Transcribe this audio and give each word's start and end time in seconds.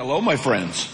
Hello, 0.00 0.18
my 0.18 0.36
friends. 0.36 0.88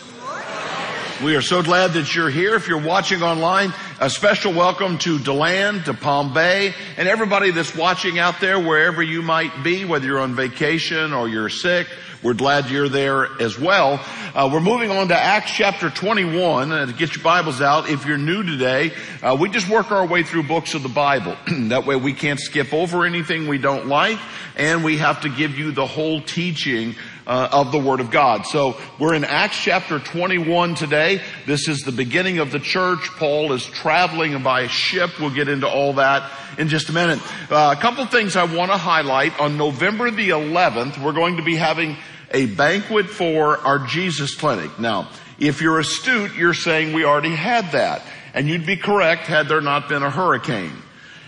We 1.22 1.36
are 1.36 1.40
so 1.40 1.62
glad 1.62 1.92
that 1.92 2.12
you're 2.12 2.28
here. 2.28 2.56
If 2.56 2.66
you're 2.66 2.84
watching 2.84 3.22
online, 3.22 3.72
a 4.00 4.10
special 4.10 4.52
welcome 4.52 4.98
to 4.98 5.20
DeLand, 5.20 5.84
to 5.84 5.94
Palm 5.94 6.34
Bay, 6.34 6.74
and 6.96 7.06
everybody 7.06 7.52
that's 7.52 7.72
watching 7.76 8.18
out 8.18 8.40
there 8.40 8.58
wherever 8.58 9.04
you 9.04 9.22
might 9.22 9.62
be, 9.62 9.84
whether 9.84 10.06
you're 10.06 10.18
on 10.18 10.34
vacation 10.34 11.12
or 11.12 11.28
you're 11.28 11.48
sick. 11.48 11.86
We're 12.20 12.34
glad 12.34 12.68
you're 12.68 12.88
there 12.88 13.40
as 13.40 13.56
well. 13.56 14.04
Uh, 14.34 14.50
we're 14.52 14.60
moving 14.60 14.90
on 14.90 15.06
to 15.08 15.16
Acts 15.16 15.52
chapter 15.52 15.88
21. 15.88 16.72
Uh, 16.72 16.86
to 16.86 16.92
get 16.92 17.14
your 17.14 17.22
Bibles 17.22 17.60
out, 17.60 17.88
if 17.88 18.06
you're 18.06 18.18
new 18.18 18.42
today, 18.42 18.92
uh, 19.22 19.36
we 19.38 19.48
just 19.48 19.68
work 19.68 19.92
our 19.92 20.04
way 20.04 20.24
through 20.24 20.42
books 20.42 20.74
of 20.74 20.82
the 20.82 20.88
Bible. 20.88 21.36
that 21.68 21.86
way 21.86 21.94
we 21.94 22.12
can't 22.12 22.40
skip 22.40 22.74
over 22.74 23.04
anything 23.04 23.46
we 23.46 23.58
don't 23.58 23.86
like, 23.86 24.18
and 24.56 24.82
we 24.82 24.98
have 24.98 25.20
to 25.20 25.28
give 25.28 25.56
you 25.56 25.70
the 25.70 25.86
whole 25.86 26.20
teaching 26.20 26.96
uh, 27.26 27.48
of 27.52 27.72
the 27.72 27.78
Word 27.78 28.00
of 28.00 28.10
God. 28.10 28.46
So 28.46 28.76
we're 28.98 29.14
in 29.14 29.24
Acts 29.24 29.58
chapter 29.58 29.98
21 29.98 30.74
today. 30.74 31.20
This 31.46 31.68
is 31.68 31.80
the 31.80 31.92
beginning 31.92 32.38
of 32.38 32.52
the 32.52 32.60
church. 32.60 33.08
Paul 33.16 33.52
is 33.52 33.66
traveling 33.66 34.42
by 34.42 34.66
ship. 34.68 35.18
We'll 35.18 35.34
get 35.34 35.48
into 35.48 35.68
all 35.68 35.94
that 35.94 36.30
in 36.58 36.68
just 36.68 36.88
a 36.88 36.92
minute. 36.92 37.20
Uh, 37.50 37.74
a 37.76 37.80
couple 37.80 38.06
things 38.06 38.36
I 38.36 38.44
want 38.44 38.70
to 38.70 38.78
highlight. 38.78 39.38
On 39.40 39.56
November 39.56 40.10
the 40.10 40.30
11th, 40.30 41.02
we're 41.02 41.12
going 41.12 41.36
to 41.38 41.42
be 41.42 41.56
having 41.56 41.96
a 42.30 42.46
banquet 42.46 43.06
for 43.06 43.58
our 43.58 43.86
Jesus 43.86 44.34
clinic. 44.34 44.78
Now, 44.78 45.10
if 45.38 45.60
you're 45.60 45.78
astute, 45.78 46.34
you're 46.34 46.54
saying 46.54 46.92
we 46.92 47.04
already 47.04 47.34
had 47.34 47.72
that. 47.72 48.02
And 48.34 48.48
you'd 48.48 48.66
be 48.66 48.76
correct 48.76 49.22
had 49.22 49.48
there 49.48 49.62
not 49.62 49.88
been 49.88 50.02
a 50.02 50.10
hurricane. 50.10 50.72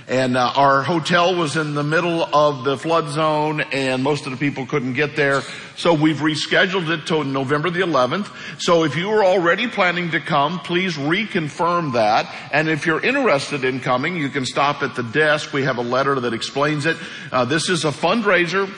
And 0.09 0.39
uh, 0.39 0.53
our 0.57 0.83
hotel 0.83 1.37
was 1.37 1.57
in 1.57 1.75
the 1.75 1.83
middle 1.83 2.23
of 2.23 2.65
the 2.65 2.79
flood 2.79 3.11
zone 3.11 3.61
and 3.61 4.03
most 4.03 4.25
of 4.25 4.33
the 4.33 4.39
people 4.39 4.65
couldn't 4.65 4.95
get 4.95 5.17
there. 5.17 5.43
So 5.77 5.93
we've 5.93 6.17
rescheduled 6.17 6.89
it 6.89 7.07
to 7.09 7.25
November 7.25 7.69
the 7.69 7.81
11th. 7.81 8.35
So 8.59 8.85
if 8.85 8.97
you 8.97 9.11
were 9.11 9.23
already 9.23 9.69
planning 9.69 10.13
to 10.13 10.21
come, 10.21 10.61
please 10.61 10.97
reconfirm 10.97 11.93
that. 11.93 12.35
And 12.51 12.71
if 12.71 12.87
you're 12.87 13.05
interested 13.05 13.65
in 13.65 13.81
coming, 13.81 14.17
you 14.17 14.31
can 14.31 14.47
stop 14.47 14.83
at 14.83 14.97
the 14.97 15.03
desk. 15.03 15.53
We 15.53 15.65
have 15.65 15.77
a 15.77 15.83
letter 15.83 16.19
that 16.19 16.33
explains 16.33 16.87
it. 16.87 16.97
Uh, 17.31 17.45
this 17.45 17.69
is 17.69 17.85
a 17.85 17.91
fundraiser. 17.91 18.73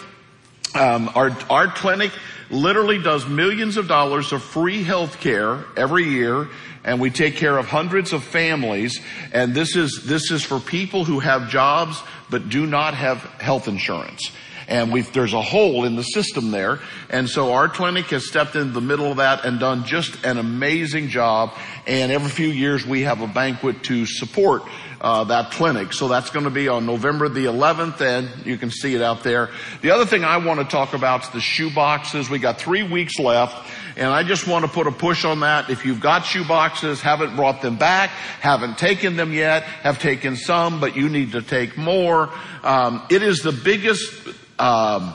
Um, 0.74 1.10
our, 1.14 1.36
our 1.50 1.68
clinic 1.68 2.12
literally 2.50 3.02
does 3.02 3.26
millions 3.26 3.76
of 3.76 3.88
dollars 3.88 4.32
of 4.32 4.42
free 4.42 4.82
health 4.82 5.20
care 5.20 5.64
every 5.76 6.04
year 6.04 6.48
and 6.84 7.00
we 7.00 7.10
take 7.10 7.36
care 7.36 7.58
of 7.58 7.66
hundreds 7.66 8.12
of 8.12 8.24
families. 8.24 9.00
And 9.32 9.54
this 9.54 9.76
is 9.76 10.04
this 10.06 10.30
is 10.30 10.42
for 10.42 10.58
people 10.58 11.04
who 11.04 11.20
have 11.20 11.48
jobs 11.48 12.02
but 12.30 12.48
do 12.48 12.66
not 12.66 12.94
have 12.94 13.18
health 13.40 13.68
insurance 13.68 14.30
and 14.70 14.92
there's 15.12 15.32
a 15.32 15.42
hole 15.42 15.84
in 15.84 15.96
the 15.96 16.02
system 16.02 16.52
there. 16.52 16.78
And 17.10 17.28
so 17.28 17.52
our 17.52 17.68
clinic 17.68 18.06
has 18.06 18.26
stepped 18.26 18.54
into 18.54 18.72
the 18.72 18.80
middle 18.80 19.10
of 19.10 19.16
that 19.18 19.44
and 19.44 19.58
done 19.58 19.84
just 19.84 20.24
an 20.24 20.38
amazing 20.38 21.08
job. 21.08 21.52
And 21.86 22.12
every 22.12 22.30
few 22.30 22.48
years 22.48 22.86
we 22.86 23.02
have 23.02 23.20
a 23.20 23.26
banquet 23.26 23.82
to 23.84 24.06
support 24.06 24.62
uh, 25.00 25.24
that 25.24 25.50
clinic. 25.52 25.92
So 25.92 26.08
that's 26.08 26.30
going 26.30 26.44
to 26.44 26.50
be 26.50 26.68
on 26.68 26.86
November 26.86 27.28
the 27.28 27.46
11th, 27.46 28.00
and 28.00 28.46
you 28.46 28.58
can 28.58 28.70
see 28.70 28.94
it 28.94 29.02
out 29.02 29.22
there. 29.22 29.50
The 29.82 29.90
other 29.90 30.04
thing 30.04 30.24
I 30.24 30.36
want 30.36 30.60
to 30.60 30.66
talk 30.66 30.94
about 30.94 31.24
is 31.24 31.30
the 31.30 31.40
shoe 31.40 31.70
boxes. 31.70 32.28
We 32.28 32.38
got 32.38 32.58
three 32.58 32.82
weeks 32.82 33.18
left. 33.18 33.68
And 33.96 34.08
I 34.08 34.22
just 34.22 34.46
want 34.46 34.64
to 34.64 34.70
put 34.70 34.86
a 34.86 34.92
push 34.92 35.24
on 35.24 35.40
that. 35.40 35.68
If 35.68 35.84
you've 35.84 36.00
got 36.00 36.24
shoe 36.24 36.44
boxes, 36.44 37.00
haven't 37.00 37.36
brought 37.36 37.60
them 37.60 37.76
back, 37.76 38.10
haven't 38.10 38.78
taken 38.78 39.16
them 39.16 39.32
yet, 39.32 39.64
have 39.64 39.98
taken 39.98 40.36
some, 40.36 40.80
but 40.80 40.96
you 40.96 41.08
need 41.08 41.32
to 41.32 41.42
take 41.42 41.76
more. 41.76 42.30
Um, 42.62 43.02
it 43.10 43.22
is 43.22 43.40
the 43.40 43.52
biggest 43.52 44.19
um, 44.60 45.14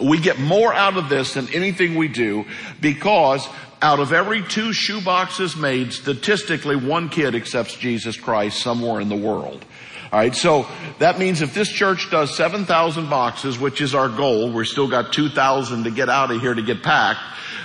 we 0.00 0.18
get 0.18 0.38
more 0.38 0.72
out 0.72 0.96
of 0.96 1.08
this 1.08 1.34
than 1.34 1.48
anything 1.52 1.96
we 1.96 2.08
do 2.08 2.44
because 2.80 3.46
out 3.80 4.00
of 4.00 4.12
every 4.12 4.42
two 4.42 4.72
shoe 4.72 5.00
boxes 5.00 5.56
made, 5.56 5.92
statistically 5.92 6.76
one 6.76 7.08
kid 7.08 7.34
accepts 7.34 7.74
Jesus 7.74 8.16
Christ 8.16 8.60
somewhere 8.60 9.00
in 9.00 9.08
the 9.08 9.16
world. 9.16 9.64
Alright, 10.12 10.34
so 10.34 10.66
that 11.00 11.18
means 11.18 11.42
if 11.42 11.52
this 11.52 11.68
church 11.68 12.10
does 12.10 12.34
7,000 12.34 13.10
boxes, 13.10 13.58
which 13.58 13.82
is 13.82 13.94
our 13.94 14.08
goal, 14.08 14.52
we're 14.52 14.64
still 14.64 14.88
got 14.88 15.12
2,000 15.12 15.84
to 15.84 15.90
get 15.90 16.08
out 16.08 16.30
of 16.30 16.40
here 16.40 16.54
to 16.54 16.62
get 16.62 16.82
packed, 16.82 17.20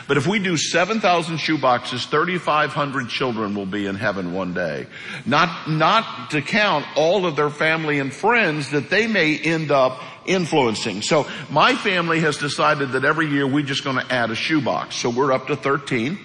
but 0.07 0.17
if 0.17 0.27
we 0.27 0.39
do 0.39 0.57
7,000 0.57 1.37
shoe 1.37 1.57
boxes, 1.57 2.05
3,500 2.05 3.07
children 3.07 3.55
will 3.55 3.65
be 3.65 3.85
in 3.85 3.95
heaven 3.95 4.33
one 4.33 4.53
day. 4.53 4.87
Not, 5.25 5.69
not 5.69 6.31
to 6.31 6.41
count 6.41 6.85
all 6.97 7.25
of 7.25 7.37
their 7.37 7.49
family 7.49 7.99
and 7.99 8.13
friends 8.13 8.71
that 8.71 8.89
they 8.89 9.07
may 9.07 9.37
end 9.37 9.71
up 9.71 10.01
influencing. 10.25 11.01
So 11.01 11.27
my 11.49 11.75
family 11.75 12.19
has 12.21 12.37
decided 12.37 12.93
that 12.93 13.05
every 13.05 13.27
year 13.27 13.47
we're 13.47 13.65
just 13.65 13.83
going 13.83 13.97
to 13.97 14.13
add 14.13 14.31
a 14.31 14.35
shoebox. 14.35 14.95
So 14.95 15.09
we're 15.09 15.31
up 15.31 15.47
to 15.47 15.55
13 15.55 16.19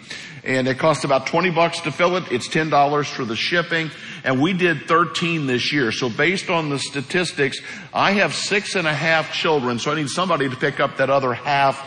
and 0.45 0.69
it 0.69 0.79
costs 0.79 1.05
about 1.05 1.27
20 1.27 1.51
bucks 1.51 1.81
to 1.81 1.93
fill 1.93 2.17
it. 2.17 2.31
It's 2.31 2.49
$10 2.49 3.05
for 3.07 3.25
the 3.25 3.37
shipping 3.37 3.91
and 4.25 4.41
we 4.41 4.53
did 4.53 4.87
13 4.89 5.47
this 5.47 5.73
year. 5.73 5.93
So 5.93 6.09
based 6.09 6.51
on 6.51 6.71
the 6.71 6.79
statistics, 6.79 7.59
I 7.93 8.13
have 8.13 8.35
six 8.35 8.75
and 8.75 8.87
a 8.87 8.95
half 8.95 9.33
children. 9.33 9.79
So 9.79 9.93
I 9.93 9.97
need 9.97 10.09
somebody 10.09 10.49
to 10.49 10.57
pick 10.57 10.81
up 10.81 10.97
that 10.99 11.11
other 11.11 11.35
half 11.35 11.81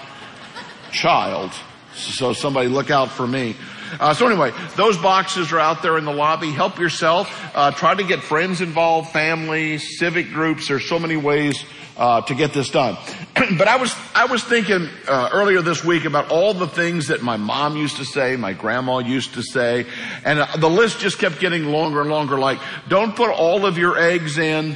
child. 0.91 1.51
So 1.93 2.33
somebody 2.33 2.69
look 2.69 2.89
out 2.89 3.09
for 3.09 3.27
me. 3.27 3.55
Uh, 3.99 4.13
so 4.13 4.27
anyway, 4.27 4.51
those 4.75 4.97
boxes 4.97 5.51
are 5.51 5.59
out 5.59 5.81
there 5.81 5.97
in 5.97 6.05
the 6.05 6.13
lobby. 6.13 6.51
Help 6.51 6.79
yourself. 6.79 7.29
Uh, 7.55 7.71
try 7.71 7.93
to 7.93 8.03
get 8.03 8.21
friends 8.21 8.61
involved, 8.61 9.11
family, 9.11 9.77
civic 9.77 10.29
groups. 10.29 10.67
There's 10.67 10.87
so 10.87 10.99
many 10.99 11.17
ways 11.17 11.63
uh, 11.97 12.21
to 12.21 12.35
get 12.35 12.53
this 12.53 12.69
done. 12.69 12.97
but 13.57 13.67
I 13.67 13.77
was 13.77 13.95
I 14.15 14.25
was 14.25 14.43
thinking 14.43 14.89
uh, 15.07 15.29
earlier 15.31 15.61
this 15.61 15.83
week 15.83 16.05
about 16.05 16.31
all 16.31 16.53
the 16.53 16.67
things 16.67 17.07
that 17.07 17.21
my 17.21 17.37
mom 17.37 17.77
used 17.77 17.97
to 17.97 18.05
say, 18.05 18.35
my 18.35 18.53
grandma 18.53 18.99
used 18.99 19.33
to 19.35 19.43
say, 19.43 19.85
and 20.23 20.39
uh, 20.39 20.57
the 20.57 20.69
list 20.69 20.99
just 20.99 21.19
kept 21.19 21.39
getting 21.39 21.65
longer 21.65 22.01
and 22.01 22.09
longer. 22.09 22.39
Like, 22.39 22.59
don't 22.87 23.15
put 23.15 23.29
all 23.29 23.65
of 23.65 23.77
your 23.77 23.97
eggs 23.97 24.37
in 24.37 24.75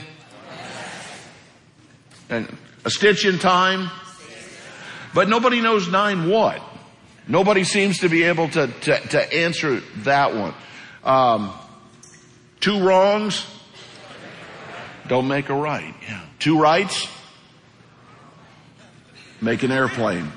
and 2.29 2.57
a 2.83 2.89
stitch 2.89 3.25
in 3.25 3.39
time. 3.39 3.89
But 5.13 5.29
nobody 5.29 5.61
knows 5.61 5.87
nine 5.87 6.29
what. 6.29 6.61
Nobody 7.27 7.63
seems 7.63 7.99
to 7.99 8.09
be 8.09 8.23
able 8.23 8.49
to 8.49 8.67
to, 8.67 8.99
to 8.99 9.33
answer 9.33 9.79
that 10.03 10.35
one. 10.35 10.53
Um, 11.03 11.53
two 12.59 12.85
wrongs 12.85 13.45
don't 15.07 15.27
make 15.27 15.49
a 15.49 15.55
right. 15.55 15.93
Yeah. 16.03 16.21
Two 16.39 16.59
rights 16.59 17.07
make 19.41 19.63
an 19.63 19.71
airplane. 19.71 20.31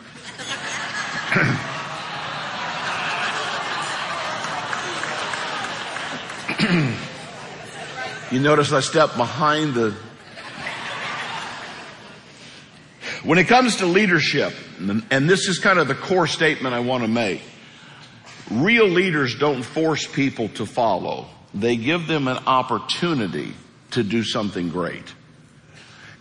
you 8.31 8.41
notice 8.41 8.72
I 8.72 8.81
step 8.81 9.15
behind 9.16 9.75
the. 9.75 9.94
When 13.24 13.38
it 13.38 13.48
comes 13.48 13.76
to 13.76 13.86
leadership, 13.86 14.52
and 14.78 15.28
this 15.28 15.48
is 15.48 15.58
kind 15.58 15.78
of 15.78 15.88
the 15.88 15.94
core 15.94 16.26
statement 16.26 16.74
I 16.74 16.80
want 16.80 17.02
to 17.02 17.08
make, 17.08 17.42
real 18.50 18.86
leaders 18.86 19.34
don't 19.36 19.62
force 19.62 20.06
people 20.06 20.48
to 20.50 20.66
follow. 20.66 21.26
They 21.54 21.76
give 21.76 22.06
them 22.06 22.28
an 22.28 22.38
opportunity 22.46 23.54
to 23.92 24.02
do 24.02 24.22
something 24.22 24.68
great. 24.68 25.14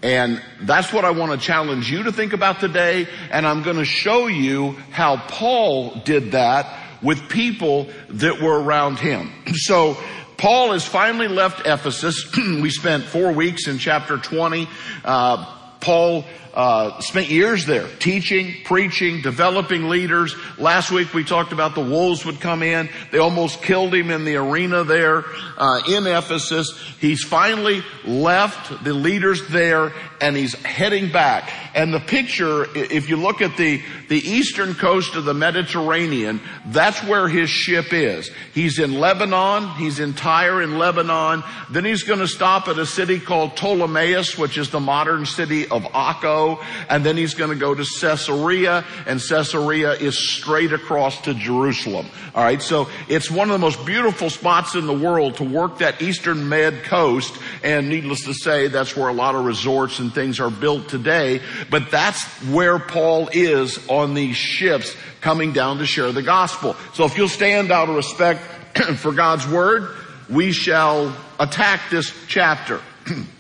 And 0.01 0.41
that's 0.61 0.93
what 0.93 1.05
I 1.05 1.11
want 1.11 1.39
to 1.39 1.45
challenge 1.45 1.91
you 1.91 2.03
to 2.03 2.11
think 2.11 2.33
about 2.33 2.59
today. 2.59 3.07
And 3.31 3.47
I'm 3.47 3.63
going 3.63 3.77
to 3.77 3.85
show 3.85 4.27
you 4.27 4.73
how 4.91 5.17
Paul 5.17 6.01
did 6.05 6.31
that 6.33 7.01
with 7.01 7.29
people 7.29 7.89
that 8.09 8.41
were 8.41 8.61
around 8.61 8.99
him. 8.99 9.31
So 9.53 9.97
Paul 10.37 10.73
has 10.73 10.85
finally 10.85 11.27
left 11.27 11.65
Ephesus. 11.65 12.31
we 12.37 12.69
spent 12.69 13.05
four 13.05 13.31
weeks 13.31 13.67
in 13.67 13.79
chapter 13.79 14.17
20. 14.17 14.67
Uh, 15.03 15.45
Paul 15.79 16.25
uh, 16.57 17.00
spent 17.01 17.29
years 17.29 17.68
there 17.68 17.88
teaching, 18.00 18.56
preaching, 18.66 19.22
developing 19.22 19.90
leaders. 19.90 20.35
Last 20.57 20.90
week 20.90 21.13
we 21.13 21.23
talked 21.23 21.53
about 21.53 21.75
the 21.75 21.81
wolves 21.81 22.25
would 22.25 22.42
come 22.42 22.63
in. 22.63 22.89
They 23.12 23.19
almost 23.19 23.62
killed 23.62 23.94
him 23.94 24.09
in 24.09 24.25
the 24.25 24.38
arena 24.38 24.83
there 24.83 25.24
uh, 25.56 25.81
in 25.88 26.07
Ephesus. 26.07 26.75
He's 27.00 27.24
finally 27.24 27.83
left 28.06 28.83
the 28.83 28.95
leaders 28.95 29.48
there 29.50 29.94
and 30.19 30.36
he's 30.36 30.56
heading 30.56 31.12
back. 31.12 31.54
And 31.75 31.94
the 31.94 32.00
picture, 32.00 32.65
if 32.75 33.07
you 33.07 33.18
look 33.18 33.44
at 33.44 33.56
the, 33.56 33.80
the 34.10 34.18
eastern 34.18 34.74
coast 34.74 35.15
of 35.15 35.25
the 35.25 35.36
Mediterranean, 35.36 36.42
that's 36.65 37.03
where 37.03 37.27
his 37.27 37.51
ship 37.51 37.94
is. 37.94 38.31
He's 38.56 38.80
in 38.80 39.00
Lebanon. 39.00 39.75
He's 39.75 40.00
in 40.00 40.15
Tyre 40.15 40.63
in 40.63 40.80
Lebanon. 40.80 41.44
Then 41.69 41.86
he's 41.86 42.01
going 42.01 42.19
to 42.19 42.27
stop 42.27 42.68
at 42.68 42.80
a 42.80 42.86
city 42.88 43.19
called 43.19 43.56
Ptolemais, 43.56 44.39
which 44.39 44.57
is 44.57 44.71
the 44.71 44.80
modern 44.80 45.27
city 45.27 45.68
of 45.68 45.83
Akko 45.83 46.46
and 46.89 47.05
then 47.05 47.17
he's 47.17 47.33
going 47.33 47.49
to 47.49 47.55
go 47.55 47.73
to 47.75 47.83
Caesarea, 47.83 48.85
and 49.05 49.21
Caesarea 49.21 49.91
is 49.94 50.17
straight 50.17 50.73
across 50.73 51.21
to 51.21 51.33
Jerusalem. 51.33 52.07
All 52.33 52.44
right, 52.44 52.61
so 52.61 52.88
it's 53.07 53.29
one 53.29 53.49
of 53.49 53.53
the 53.53 53.59
most 53.59 53.85
beautiful 53.85 54.29
spots 54.29 54.75
in 54.75 54.85
the 54.85 54.97
world 54.97 55.38
to 55.38 55.44
work 55.44 55.79
that 55.79 56.01
eastern 56.01 56.47
Med 56.49 56.83
coast, 56.83 57.38
and 57.63 57.89
needless 57.89 58.23
to 58.25 58.33
say, 58.33 58.67
that's 58.67 58.95
where 58.95 59.09
a 59.09 59.13
lot 59.13 59.35
of 59.35 59.45
resorts 59.45 59.99
and 59.99 60.13
things 60.13 60.39
are 60.39 60.51
built 60.51 60.88
today. 60.89 61.41
But 61.69 61.91
that's 61.91 62.23
where 62.45 62.79
Paul 62.79 63.29
is 63.31 63.79
on 63.89 64.13
these 64.13 64.35
ships 64.35 64.95
coming 65.21 65.53
down 65.53 65.79
to 65.79 65.85
share 65.85 66.11
the 66.11 66.21
gospel. 66.21 66.75
So 66.93 67.05
if 67.05 67.17
you'll 67.17 67.27
stand 67.27 67.71
out 67.71 67.89
of 67.89 67.95
respect 67.95 68.41
for 68.97 69.11
God's 69.11 69.47
word, 69.47 69.89
we 70.29 70.51
shall 70.51 71.15
attack 71.39 71.89
this 71.89 72.13
chapter. 72.27 72.81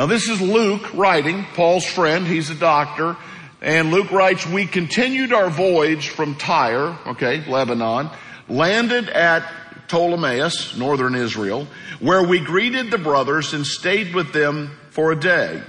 now 0.00 0.06
this 0.06 0.30
is 0.30 0.40
Luke 0.40 0.94
writing, 0.94 1.44
Paul's 1.52 1.84
friend, 1.84 2.26
he's 2.26 2.48
a 2.48 2.54
doctor, 2.54 3.18
and 3.60 3.90
Luke 3.90 4.10
writes, 4.10 4.46
we 4.46 4.64
continued 4.64 5.30
our 5.30 5.50
voyage 5.50 6.08
from 6.08 6.36
Tyre, 6.36 6.96
okay, 7.08 7.44
Lebanon, 7.46 8.08
landed 8.48 9.10
at 9.10 9.42
Ptolemais, 9.88 10.74
northern 10.78 11.14
Israel, 11.14 11.66
where 11.98 12.22
we 12.22 12.40
greeted 12.40 12.90
the 12.90 12.96
brothers 12.96 13.52
and 13.52 13.66
stayed 13.66 14.14
with 14.14 14.32
them 14.32 14.70
for 14.88 15.12
a 15.12 15.20
day. 15.20 15.62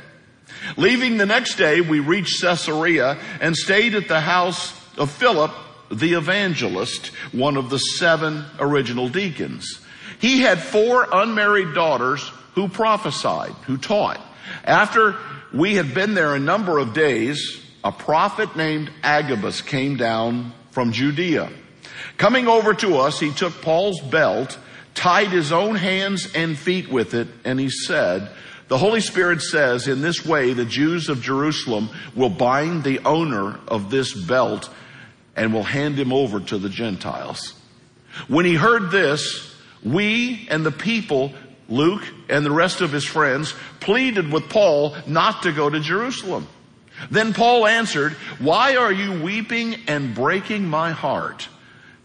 Leaving 0.77 1.17
the 1.17 1.25
next 1.25 1.55
day, 1.55 1.81
we 1.81 1.99
reached 1.99 2.39
Caesarea 2.39 3.19
and 3.41 3.53
stayed 3.53 3.95
at 3.95 4.07
the 4.07 4.21
house 4.21 4.71
of 4.97 5.11
Philip, 5.11 5.51
the 5.91 6.13
evangelist, 6.13 7.07
one 7.33 7.57
of 7.57 7.69
the 7.69 7.79
seven 7.79 8.45
original 8.59 9.09
deacons. 9.09 9.81
He 10.19 10.39
had 10.39 10.61
four 10.61 11.05
unmarried 11.11 11.73
daughters 11.73 12.31
who 12.55 12.67
prophesied, 12.67 13.51
who 13.65 13.77
taught. 13.77 14.19
After 14.63 15.15
we 15.53 15.75
had 15.75 15.93
been 15.93 16.13
there 16.13 16.35
a 16.35 16.39
number 16.39 16.77
of 16.79 16.93
days, 16.93 17.61
a 17.83 17.91
prophet 17.91 18.55
named 18.55 18.91
Agabus 19.03 19.61
came 19.61 19.97
down 19.97 20.53
from 20.71 20.91
Judea. 20.91 21.49
Coming 22.17 22.47
over 22.47 22.73
to 22.75 22.97
us, 22.97 23.19
he 23.19 23.31
took 23.31 23.61
Paul's 23.61 23.99
belt, 23.99 24.57
tied 24.93 25.29
his 25.29 25.51
own 25.51 25.75
hands 25.75 26.31
and 26.33 26.57
feet 26.57 26.89
with 26.89 27.13
it, 27.13 27.27
and 27.43 27.59
he 27.59 27.69
said, 27.69 28.29
the 28.71 28.77
Holy 28.77 29.01
Spirit 29.01 29.41
says 29.41 29.89
in 29.89 30.01
this 30.01 30.25
way 30.25 30.53
the 30.53 30.63
Jews 30.63 31.09
of 31.09 31.21
Jerusalem 31.21 31.89
will 32.15 32.29
bind 32.29 32.85
the 32.85 32.99
owner 32.99 33.59
of 33.67 33.89
this 33.91 34.13
belt 34.13 34.69
and 35.35 35.53
will 35.53 35.63
hand 35.63 35.99
him 35.99 36.13
over 36.13 36.39
to 36.39 36.57
the 36.57 36.69
Gentiles. 36.69 37.53
When 38.29 38.45
he 38.45 38.55
heard 38.55 38.89
this, 38.89 39.53
we 39.83 40.47
and 40.49 40.65
the 40.65 40.71
people, 40.71 41.33
Luke 41.67 42.03
and 42.31 42.43
the 42.45 42.51
rest 42.51 42.81
of 42.81 42.91
his 42.91 43.05
friends, 43.05 43.53
pleaded 43.79 44.31
with 44.31 44.49
Paul 44.49 44.95
not 45.05 45.43
to 45.43 45.51
go 45.51 45.69
to 45.69 45.79
Jerusalem. 45.79 46.47
Then 47.11 47.33
Paul 47.33 47.67
answered, 47.67 48.13
why 48.39 48.75
are 48.75 48.91
you 48.91 49.21
weeping 49.21 49.75
and 49.87 50.15
breaking 50.15 50.67
my 50.67 50.91
heart? 50.91 51.47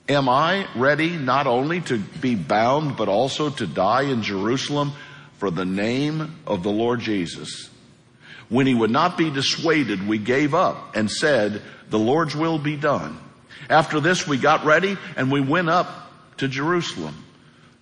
Am 0.08 0.28
I 0.28 0.66
ready 0.74 1.16
not 1.16 1.46
only 1.46 1.80
to 1.82 1.98
be 1.98 2.34
bound, 2.34 2.96
but 2.96 3.08
also 3.08 3.50
to 3.50 3.66
die 3.66 4.02
in 4.02 4.22
Jerusalem 4.22 4.92
for 5.38 5.50
the 5.50 5.64
name 5.64 6.36
of 6.46 6.62
the 6.62 6.70
Lord 6.70 7.00
Jesus? 7.00 7.70
When 8.48 8.66
he 8.66 8.74
would 8.74 8.92
not 8.92 9.18
be 9.18 9.30
dissuaded, 9.30 10.06
we 10.06 10.18
gave 10.18 10.54
up 10.54 10.96
and 10.96 11.10
said, 11.10 11.60
the 11.90 11.98
Lord's 11.98 12.36
will 12.36 12.58
be 12.58 12.76
done. 12.76 13.18
After 13.68 14.00
this, 14.00 14.26
we 14.26 14.38
got 14.38 14.64
ready 14.64 14.96
and 15.16 15.30
we 15.30 15.40
went 15.40 15.68
up 15.68 16.12
to 16.38 16.46
Jerusalem. 16.46 17.24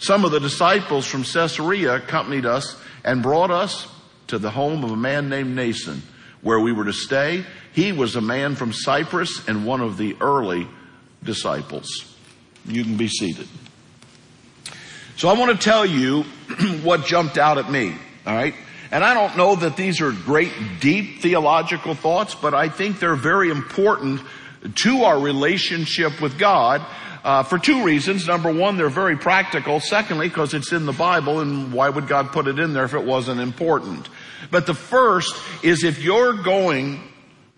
Some 0.04 0.26
of 0.26 0.32
the 0.32 0.38
disciples 0.38 1.06
from 1.06 1.24
Caesarea 1.24 1.94
accompanied 1.94 2.44
us 2.44 2.76
and 3.04 3.22
brought 3.22 3.50
us 3.50 3.88
to 4.26 4.38
the 4.38 4.50
home 4.50 4.84
of 4.84 4.90
a 4.90 4.96
man 4.96 5.30
named 5.30 5.56
Mnason 5.56 6.00
where 6.42 6.60
we 6.60 6.72
were 6.72 6.84
to 6.84 6.92
stay. 6.92 7.42
He 7.72 7.90
was 7.90 8.14
a 8.14 8.20
man 8.20 8.54
from 8.54 8.74
Cyprus 8.74 9.48
and 9.48 9.64
one 9.64 9.80
of 9.80 9.96
the 9.96 10.14
early 10.20 10.68
disciples. 11.22 11.88
You 12.66 12.84
can 12.84 12.98
be 12.98 13.08
seated. 13.08 13.48
So 15.16 15.30
I 15.30 15.38
want 15.38 15.58
to 15.58 15.64
tell 15.64 15.86
you 15.86 16.24
what 16.82 17.06
jumped 17.06 17.38
out 17.38 17.56
at 17.56 17.70
me, 17.70 17.94
alright? 18.26 18.54
And 18.90 19.02
I 19.02 19.14
don't 19.14 19.38
know 19.38 19.56
that 19.56 19.78
these 19.78 20.02
are 20.02 20.12
great 20.12 20.52
deep 20.82 21.22
theological 21.22 21.94
thoughts, 21.94 22.34
but 22.34 22.52
I 22.52 22.68
think 22.68 23.00
they're 23.00 23.16
very 23.16 23.48
important 23.48 24.20
to 24.74 25.04
our 25.04 25.18
relationship 25.18 26.20
with 26.20 26.38
God 26.38 26.84
uh, 27.24 27.42
for 27.42 27.58
two 27.58 27.82
reasons. 27.82 28.26
Number 28.26 28.52
one, 28.52 28.76
they're 28.76 28.90
very 28.90 29.16
practical. 29.16 29.80
Secondly, 29.80 30.28
because 30.28 30.52
it's 30.52 30.72
in 30.72 30.84
the 30.84 30.92
Bible, 30.92 31.40
and 31.40 31.72
why 31.72 31.88
would 31.88 32.06
God 32.06 32.30
put 32.32 32.46
it 32.46 32.58
in 32.58 32.74
there 32.74 32.84
if 32.84 32.94
it 32.94 33.04
wasn't 33.04 33.40
important? 33.40 34.08
But 34.50 34.66
the 34.66 34.74
first 34.74 35.34
is 35.64 35.82
if 35.82 36.02
you're 36.02 36.34
going 36.34 37.00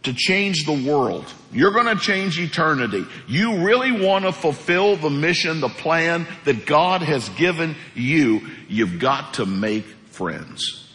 to 0.05 0.13
change 0.15 0.65
the 0.67 0.89
world, 0.89 1.25
you're 1.53 1.73
going 1.73 1.87
to 1.87 2.01
change 2.01 2.39
eternity. 2.39 3.05
You 3.27 3.65
really 3.65 3.91
want 3.91 4.25
to 4.25 4.33
fulfill 4.33 4.95
the 4.97 5.11
mission, 5.11 5.61
the 5.61 5.69
plan 5.69 6.29
that 6.45 6.65
God 6.65 7.03
has 7.03 7.29
given 7.31 7.75
you. 7.97 8.43
You've 8.69 9.01
got 9.01 9.35
to 9.35 9.47
make 9.47 9.85
friends. 10.11 10.89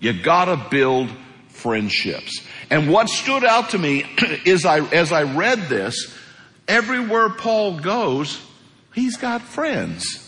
You 0.00 0.14
got 0.22 0.46
to 0.46 0.56
build 0.70 1.10
friendships. 1.48 2.40
And 2.70 2.90
what 2.90 3.10
stood 3.10 3.44
out 3.44 3.70
to 3.70 3.78
me 3.78 4.04
is 4.46 4.64
I, 4.64 4.80
as 4.94 5.12
I 5.12 5.24
read 5.24 5.68
this, 5.68 6.14
everywhere 6.68 7.28
Paul 7.30 7.80
goes, 7.80 8.40
he's 8.94 9.16
got 9.16 9.42
friends. 9.42 10.20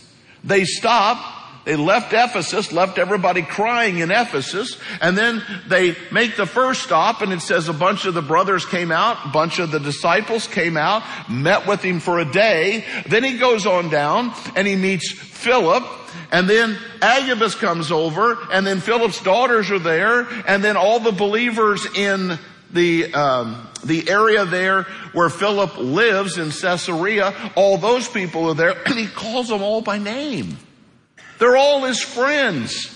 They 0.45 0.65
stop 0.65 1.37
they 1.67 1.75
left 1.75 2.13
Ephesus, 2.13 2.71
left 2.71 2.97
everybody 2.97 3.43
crying 3.43 3.99
in 3.99 4.13
Ephesus, 4.13 4.79
and 5.01 5.19
then 5.19 5.43
they 5.67 5.97
make 6.13 6.37
the 6.37 6.47
first 6.47 6.85
stop 6.85 7.23
and 7.23 7.33
it 7.33 7.43
says 7.43 7.69
a 7.69 7.73
bunch 7.73 8.07
of 8.07 8.15
the 8.15 8.23
brothers 8.23 8.65
came 8.65 8.93
out, 8.93 9.27
a 9.27 9.31
bunch 9.31 9.59
of 9.59 9.73
the 9.73 9.81
disciples 9.81 10.47
came 10.47 10.77
out, 10.77 11.03
met 11.29 11.67
with 11.67 11.83
him 11.83 11.99
for 11.99 12.21
a 12.21 12.25
day. 12.25 12.85
Then 13.09 13.25
he 13.25 13.37
goes 13.39 13.67
on 13.67 13.91
down 13.91 14.33
and 14.55 14.65
he 14.65 14.77
meets 14.77 15.11
Philip, 15.11 15.83
and 16.31 16.49
then 16.49 16.79
Agabus 17.03 17.57
comes 17.57 17.91
over, 17.91 18.39
and 18.53 18.65
then 18.65 18.79
Philip's 18.79 19.21
daughters 19.21 19.69
are 19.73 19.81
there, 19.81 20.21
and 20.47 20.63
then 20.63 20.77
all 20.77 21.01
the 21.01 21.11
believers 21.11 21.85
in 21.97 22.39
the 22.73 23.13
um, 23.15 23.69
the 23.85 24.09
area 24.09 24.45
there 24.45 24.83
where 25.13 25.29
Philip 25.29 25.79
lives 25.79 26.39
in 26.39 26.51
Caesarea, 26.51 27.53
all 27.55 27.79
those 27.79 28.09
people 28.09 28.51
are 28.51 28.55
there, 28.55 28.77
and 28.87 28.99
he 28.99 29.07
calls 29.07 29.49
them 29.49 29.63
all 29.63 29.81
by 29.81 29.99
name. 29.99 30.57
They're 31.39 31.57
all 31.57 31.85
his 31.85 32.01
friends. 32.01 32.93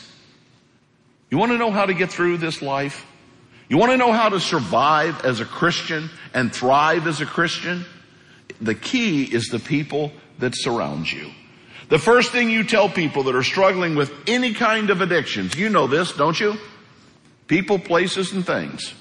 You 1.30 1.38
want 1.38 1.52
to 1.52 1.58
know 1.58 1.70
how 1.70 1.86
to 1.86 1.94
get 1.94 2.10
through 2.10 2.38
this 2.38 2.60
life? 2.60 3.06
You 3.68 3.78
want 3.78 3.92
to 3.92 3.96
know 3.96 4.12
how 4.12 4.30
to 4.30 4.40
survive 4.40 5.24
as 5.24 5.40
a 5.40 5.44
Christian 5.44 6.10
and 6.34 6.52
thrive 6.52 7.06
as 7.06 7.20
a 7.20 7.26
Christian? 7.26 7.84
The 8.60 8.74
key 8.74 9.22
is 9.22 9.48
the 9.48 9.60
people 9.60 10.10
that 10.40 10.54
surround 10.56 11.10
you. 11.10 11.30
The 11.88 11.98
first 11.98 12.32
thing 12.32 12.50
you 12.50 12.64
tell 12.64 12.88
people 12.88 13.24
that 13.24 13.36
are 13.36 13.42
struggling 13.42 13.94
with 13.94 14.12
any 14.26 14.54
kind 14.54 14.90
of 14.90 15.00
addictions, 15.00 15.54
you 15.54 15.68
know 15.68 15.86
this, 15.86 16.12
don't 16.12 16.38
you? 16.38 16.56
People, 17.46 17.78
places, 17.78 18.32
and 18.32 18.44
things. 18.44 18.94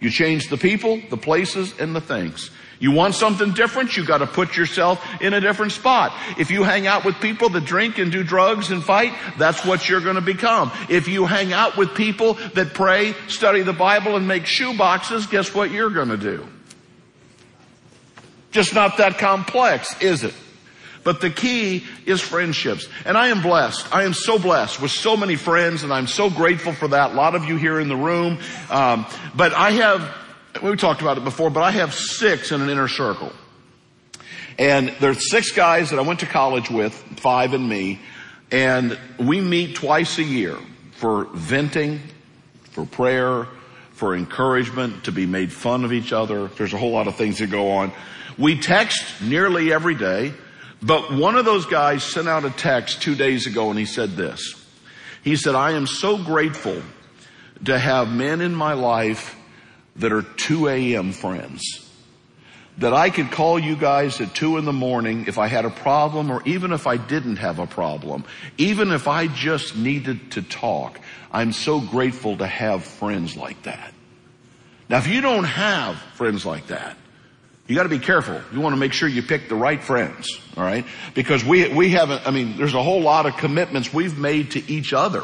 You 0.00 0.10
change 0.10 0.48
the 0.48 0.56
people, 0.56 1.00
the 1.10 1.16
places, 1.18 1.74
and 1.78 1.94
the 1.94 2.00
things. 2.00 2.50
You 2.78 2.92
want 2.92 3.14
something 3.14 3.52
different, 3.52 3.94
you 3.98 4.06
gotta 4.06 4.26
put 4.26 4.56
yourself 4.56 5.06
in 5.20 5.34
a 5.34 5.40
different 5.40 5.72
spot. 5.72 6.14
If 6.38 6.50
you 6.50 6.62
hang 6.62 6.86
out 6.86 7.04
with 7.04 7.20
people 7.20 7.50
that 7.50 7.66
drink 7.66 7.98
and 7.98 8.10
do 8.10 8.24
drugs 8.24 8.70
and 8.70 8.82
fight, 8.82 9.12
that's 9.36 9.66
what 9.66 9.86
you're 9.86 10.00
gonna 10.00 10.22
become. 10.22 10.72
If 10.88 11.06
you 11.06 11.26
hang 11.26 11.52
out 11.52 11.76
with 11.76 11.94
people 11.94 12.34
that 12.54 12.72
pray, 12.72 13.14
study 13.28 13.60
the 13.60 13.74
Bible, 13.74 14.16
and 14.16 14.26
make 14.26 14.46
shoe 14.46 14.76
boxes, 14.78 15.26
guess 15.26 15.54
what 15.54 15.70
you're 15.70 15.90
gonna 15.90 16.16
do? 16.16 16.46
Just 18.50 18.74
not 18.74 18.96
that 18.96 19.18
complex, 19.18 20.00
is 20.00 20.24
it? 20.24 20.34
But 21.02 21.20
the 21.20 21.30
key 21.30 21.84
is 22.04 22.20
friendships. 22.20 22.86
And 23.04 23.16
I 23.16 23.28
am 23.28 23.42
blessed. 23.42 23.94
I 23.94 24.04
am 24.04 24.12
so 24.12 24.38
blessed 24.38 24.82
with 24.82 24.90
so 24.90 25.16
many 25.16 25.36
friends 25.36 25.82
and 25.82 25.92
I'm 25.92 26.06
so 26.06 26.28
grateful 26.28 26.72
for 26.72 26.88
that. 26.88 27.12
A 27.12 27.14
lot 27.14 27.34
of 27.34 27.44
you 27.46 27.56
here 27.56 27.80
in 27.80 27.88
the 27.88 27.96
room. 27.96 28.38
Um, 28.68 29.06
but 29.34 29.54
I 29.54 29.70
have 29.72 30.14
we 30.62 30.76
talked 30.76 31.00
about 31.00 31.16
it 31.16 31.24
before, 31.24 31.50
but 31.50 31.62
I 31.62 31.70
have 31.70 31.94
six 31.94 32.52
in 32.52 32.60
an 32.60 32.68
inner 32.68 32.88
circle. 32.88 33.32
And 34.58 34.90
there's 35.00 35.30
six 35.30 35.52
guys 35.52 35.90
that 35.90 35.98
I 35.98 36.02
went 36.02 36.20
to 36.20 36.26
college 36.26 36.70
with, 36.70 36.92
five 37.16 37.54
and 37.54 37.66
me, 37.66 38.00
and 38.50 38.98
we 39.18 39.40
meet 39.40 39.76
twice 39.76 40.18
a 40.18 40.22
year 40.22 40.56
for 40.92 41.24
venting, 41.32 42.00
for 42.64 42.84
prayer, 42.84 43.46
for 43.92 44.14
encouragement, 44.14 45.04
to 45.04 45.12
be 45.12 45.24
made 45.24 45.52
fun 45.52 45.84
of 45.84 45.92
each 45.92 46.12
other. 46.12 46.48
There's 46.48 46.74
a 46.74 46.78
whole 46.78 46.90
lot 46.90 47.06
of 47.06 47.16
things 47.16 47.38
that 47.38 47.50
go 47.50 47.70
on. 47.70 47.92
We 48.36 48.58
text 48.58 49.22
nearly 49.22 49.72
every 49.72 49.94
day, 49.94 50.34
but 50.82 51.12
one 51.12 51.36
of 51.36 51.44
those 51.44 51.66
guys 51.66 52.02
sent 52.02 52.28
out 52.28 52.44
a 52.44 52.50
text 52.50 53.02
two 53.02 53.14
days 53.14 53.46
ago 53.46 53.70
and 53.70 53.78
he 53.78 53.84
said 53.84 54.16
this. 54.16 54.54
He 55.22 55.36
said, 55.36 55.54
I 55.54 55.72
am 55.72 55.86
so 55.86 56.16
grateful 56.16 56.80
to 57.66 57.78
have 57.78 58.10
men 58.10 58.40
in 58.40 58.54
my 58.54 58.72
life 58.72 59.36
that 59.96 60.12
are 60.12 60.22
2 60.22 60.68
a.m. 60.68 61.12
friends. 61.12 61.86
That 62.78 62.94
I 62.94 63.10
could 63.10 63.30
call 63.30 63.58
you 63.58 63.76
guys 63.76 64.20
at 64.22 64.34
2 64.34 64.56
in 64.56 64.64
the 64.64 64.72
morning 64.72 65.26
if 65.28 65.36
I 65.36 65.48
had 65.48 65.66
a 65.66 65.70
problem 65.70 66.30
or 66.30 66.42
even 66.46 66.72
if 66.72 66.86
I 66.86 66.96
didn't 66.96 67.36
have 67.36 67.58
a 67.58 67.66
problem. 67.66 68.24
Even 68.56 68.90
if 68.90 69.06
I 69.06 69.26
just 69.26 69.76
needed 69.76 70.32
to 70.32 70.42
talk. 70.42 70.98
I'm 71.30 71.52
so 71.52 71.80
grateful 71.80 72.38
to 72.38 72.46
have 72.46 72.84
friends 72.84 73.36
like 73.36 73.62
that. 73.64 73.92
Now 74.88 74.96
if 74.98 75.06
you 75.06 75.20
don't 75.20 75.44
have 75.44 75.96
friends 76.14 76.46
like 76.46 76.68
that, 76.68 76.96
you 77.70 77.76
gotta 77.76 77.88
be 77.88 78.00
careful. 78.00 78.40
You 78.52 78.60
wanna 78.60 78.76
make 78.76 78.92
sure 78.92 79.08
you 79.08 79.22
pick 79.22 79.48
the 79.48 79.54
right 79.54 79.80
friends, 79.80 80.40
alright? 80.56 80.84
Because 81.14 81.44
we, 81.44 81.68
we 81.68 81.90
haven't, 81.90 82.26
I 82.26 82.32
mean, 82.32 82.56
there's 82.56 82.74
a 82.74 82.82
whole 82.82 83.00
lot 83.00 83.26
of 83.26 83.36
commitments 83.36 83.94
we've 83.94 84.18
made 84.18 84.50
to 84.52 84.70
each 84.70 84.92
other 84.92 85.22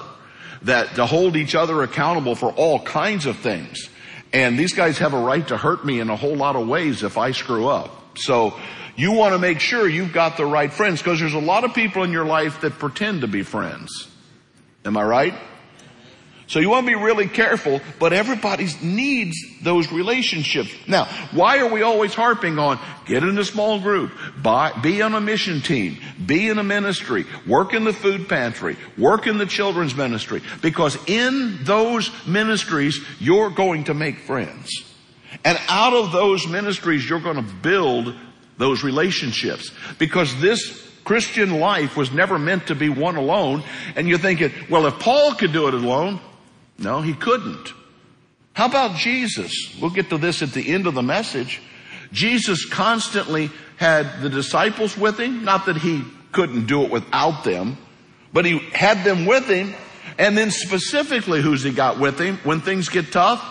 that 0.62 0.94
to 0.94 1.06
hold 1.06 1.34
each 1.36 1.56
other 1.56 1.82
accountable 1.82 2.36
for 2.36 2.52
all 2.52 2.80
kinds 2.80 3.26
of 3.26 3.36
things. 3.38 3.88
And 4.32 4.56
these 4.56 4.74
guys 4.74 4.98
have 4.98 5.12
a 5.12 5.18
right 5.18 5.46
to 5.48 5.56
hurt 5.56 5.84
me 5.84 5.98
in 5.98 6.08
a 6.08 6.14
whole 6.14 6.36
lot 6.36 6.54
of 6.54 6.68
ways 6.68 7.02
if 7.02 7.18
I 7.18 7.32
screw 7.32 7.66
up. 7.66 8.16
So 8.18 8.54
you 8.94 9.10
want 9.10 9.34
to 9.34 9.38
make 9.40 9.58
sure 9.58 9.88
you've 9.88 10.12
got 10.12 10.36
the 10.36 10.46
right 10.46 10.72
friends 10.72 11.02
because 11.02 11.18
there's 11.18 11.34
a 11.34 11.40
lot 11.40 11.64
of 11.64 11.74
people 11.74 12.04
in 12.04 12.12
your 12.12 12.24
life 12.24 12.60
that 12.60 12.78
pretend 12.78 13.22
to 13.22 13.26
be 13.26 13.42
friends. 13.42 14.08
Am 14.84 14.96
I 14.96 15.02
right? 15.02 15.34
So 16.48 16.60
you 16.60 16.70
want 16.70 16.86
to 16.86 16.92
be 16.92 17.02
really 17.02 17.26
careful, 17.26 17.80
but 17.98 18.12
everybody 18.12 18.68
needs 18.80 19.36
those 19.62 19.90
relationships. 19.90 20.70
Now, 20.86 21.06
why 21.32 21.58
are 21.58 21.68
we 21.68 21.82
always 21.82 22.14
harping 22.14 22.56
on 22.58 22.78
get 23.04 23.24
in 23.24 23.36
a 23.36 23.44
small 23.44 23.80
group, 23.80 24.12
buy, 24.40 24.72
be 24.80 25.02
on 25.02 25.14
a 25.14 25.20
mission 25.20 25.60
team, 25.60 25.98
be 26.24 26.48
in 26.48 26.58
a 26.58 26.62
ministry, 26.62 27.26
work 27.48 27.74
in 27.74 27.82
the 27.82 27.92
food 27.92 28.28
pantry, 28.28 28.76
work 28.96 29.26
in 29.26 29.38
the 29.38 29.46
children's 29.46 29.96
ministry? 29.96 30.40
Because 30.62 30.96
in 31.08 31.64
those 31.64 32.12
ministries, 32.26 33.04
you're 33.18 33.50
going 33.50 33.84
to 33.84 33.94
make 33.94 34.18
friends. 34.20 34.70
And 35.44 35.58
out 35.68 35.94
of 35.94 36.12
those 36.12 36.46
ministries, 36.46 37.08
you're 37.08 37.20
going 37.20 37.36
to 37.36 37.54
build 37.62 38.14
those 38.56 38.84
relationships. 38.84 39.72
Because 39.98 40.40
this 40.40 40.88
Christian 41.02 41.58
life 41.58 41.96
was 41.96 42.12
never 42.12 42.38
meant 42.38 42.68
to 42.68 42.76
be 42.76 42.88
one 42.88 43.16
alone. 43.16 43.64
And 43.96 44.08
you're 44.08 44.18
thinking, 44.18 44.52
well, 44.70 44.86
if 44.86 44.98
Paul 45.00 45.34
could 45.34 45.52
do 45.52 45.66
it 45.68 45.74
alone, 45.74 46.20
no, 46.78 47.00
he 47.00 47.14
couldn't. 47.14 47.72
How 48.52 48.66
about 48.66 48.96
Jesus? 48.96 49.52
We'll 49.80 49.90
get 49.90 50.10
to 50.10 50.18
this 50.18 50.42
at 50.42 50.52
the 50.52 50.72
end 50.72 50.86
of 50.86 50.94
the 50.94 51.02
message. 51.02 51.60
Jesus 52.12 52.64
constantly 52.64 53.50
had 53.76 54.22
the 54.22 54.30
disciples 54.30 54.96
with 54.96 55.18
him. 55.18 55.44
Not 55.44 55.66
that 55.66 55.76
he 55.76 56.02
couldn't 56.32 56.66
do 56.66 56.82
it 56.82 56.90
without 56.90 57.44
them, 57.44 57.76
but 58.32 58.44
he 58.44 58.58
had 58.72 59.04
them 59.04 59.26
with 59.26 59.46
him. 59.46 59.74
And 60.18 60.36
then 60.36 60.50
specifically 60.50 61.42
who's 61.42 61.62
he 61.62 61.70
got 61.70 61.98
with 61.98 62.18
him 62.18 62.38
when 62.44 62.60
things 62.60 62.88
get 62.88 63.12
tough? 63.12 63.44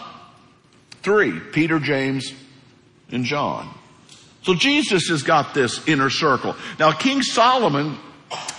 Three, 1.04 1.40
Peter, 1.40 1.80
James, 1.80 2.34
and 3.12 3.26
John. 3.26 3.72
So 4.42 4.56
Jesus 4.56 5.10
has 5.10 5.22
got 5.22 5.54
this 5.54 5.88
inner 5.88 6.10
circle. 6.10 6.56
Now 6.80 6.92
King 6.92 7.22
Solomon 7.22 7.98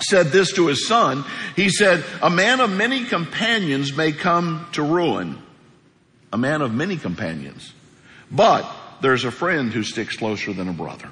said 0.00 0.26
this 0.28 0.52
to 0.52 0.66
his 0.66 0.86
son. 0.86 1.24
He 1.54 1.68
said, 1.68 2.04
a 2.22 2.30
man 2.30 2.60
of 2.60 2.70
many 2.70 3.04
companions 3.04 3.96
may 3.96 4.12
come 4.12 4.66
to 4.72 4.82
ruin. 4.82 5.42
A 6.32 6.38
man 6.38 6.62
of 6.62 6.72
many 6.72 6.96
companions. 6.96 7.72
But 8.30 8.70
there's 9.00 9.24
a 9.24 9.30
friend 9.30 9.72
who 9.72 9.82
sticks 9.82 10.16
closer 10.16 10.52
than 10.52 10.68
a 10.68 10.72
brother. 10.72 11.10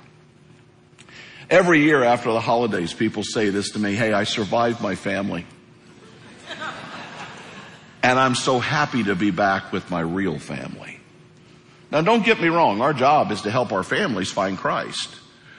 Every 1.51 1.83
year 1.83 2.03
after 2.03 2.33
the 2.33 2.41
holidays, 2.41 2.95
people 2.95 3.23
say 3.23 3.51
this 3.51 3.73
to 3.73 3.79
me, 3.79 3.95
hey, 3.95 4.13
I 4.13 4.25
survived 4.25 4.81
my 4.81 4.95
family. 4.95 5.47
And 8.03 8.19
I'm 8.19 8.35
so 8.35 8.59
happy 8.59 9.05
to 9.05 9.15
be 9.15 9.31
back 9.31 9.73
with 9.73 9.91
my 9.91 10.01
real 10.01 10.39
family. 10.39 11.01
Now 11.91 12.03
don't 12.03 12.25
get 12.25 12.41
me 12.41 12.49
wrong, 12.49 12.83
our 12.83 12.93
job 12.93 13.31
is 13.31 13.43
to 13.43 13.51
help 13.51 13.73
our 13.73 13.83
families 13.83 14.31
find 14.31 14.59
Christ. 14.59 15.15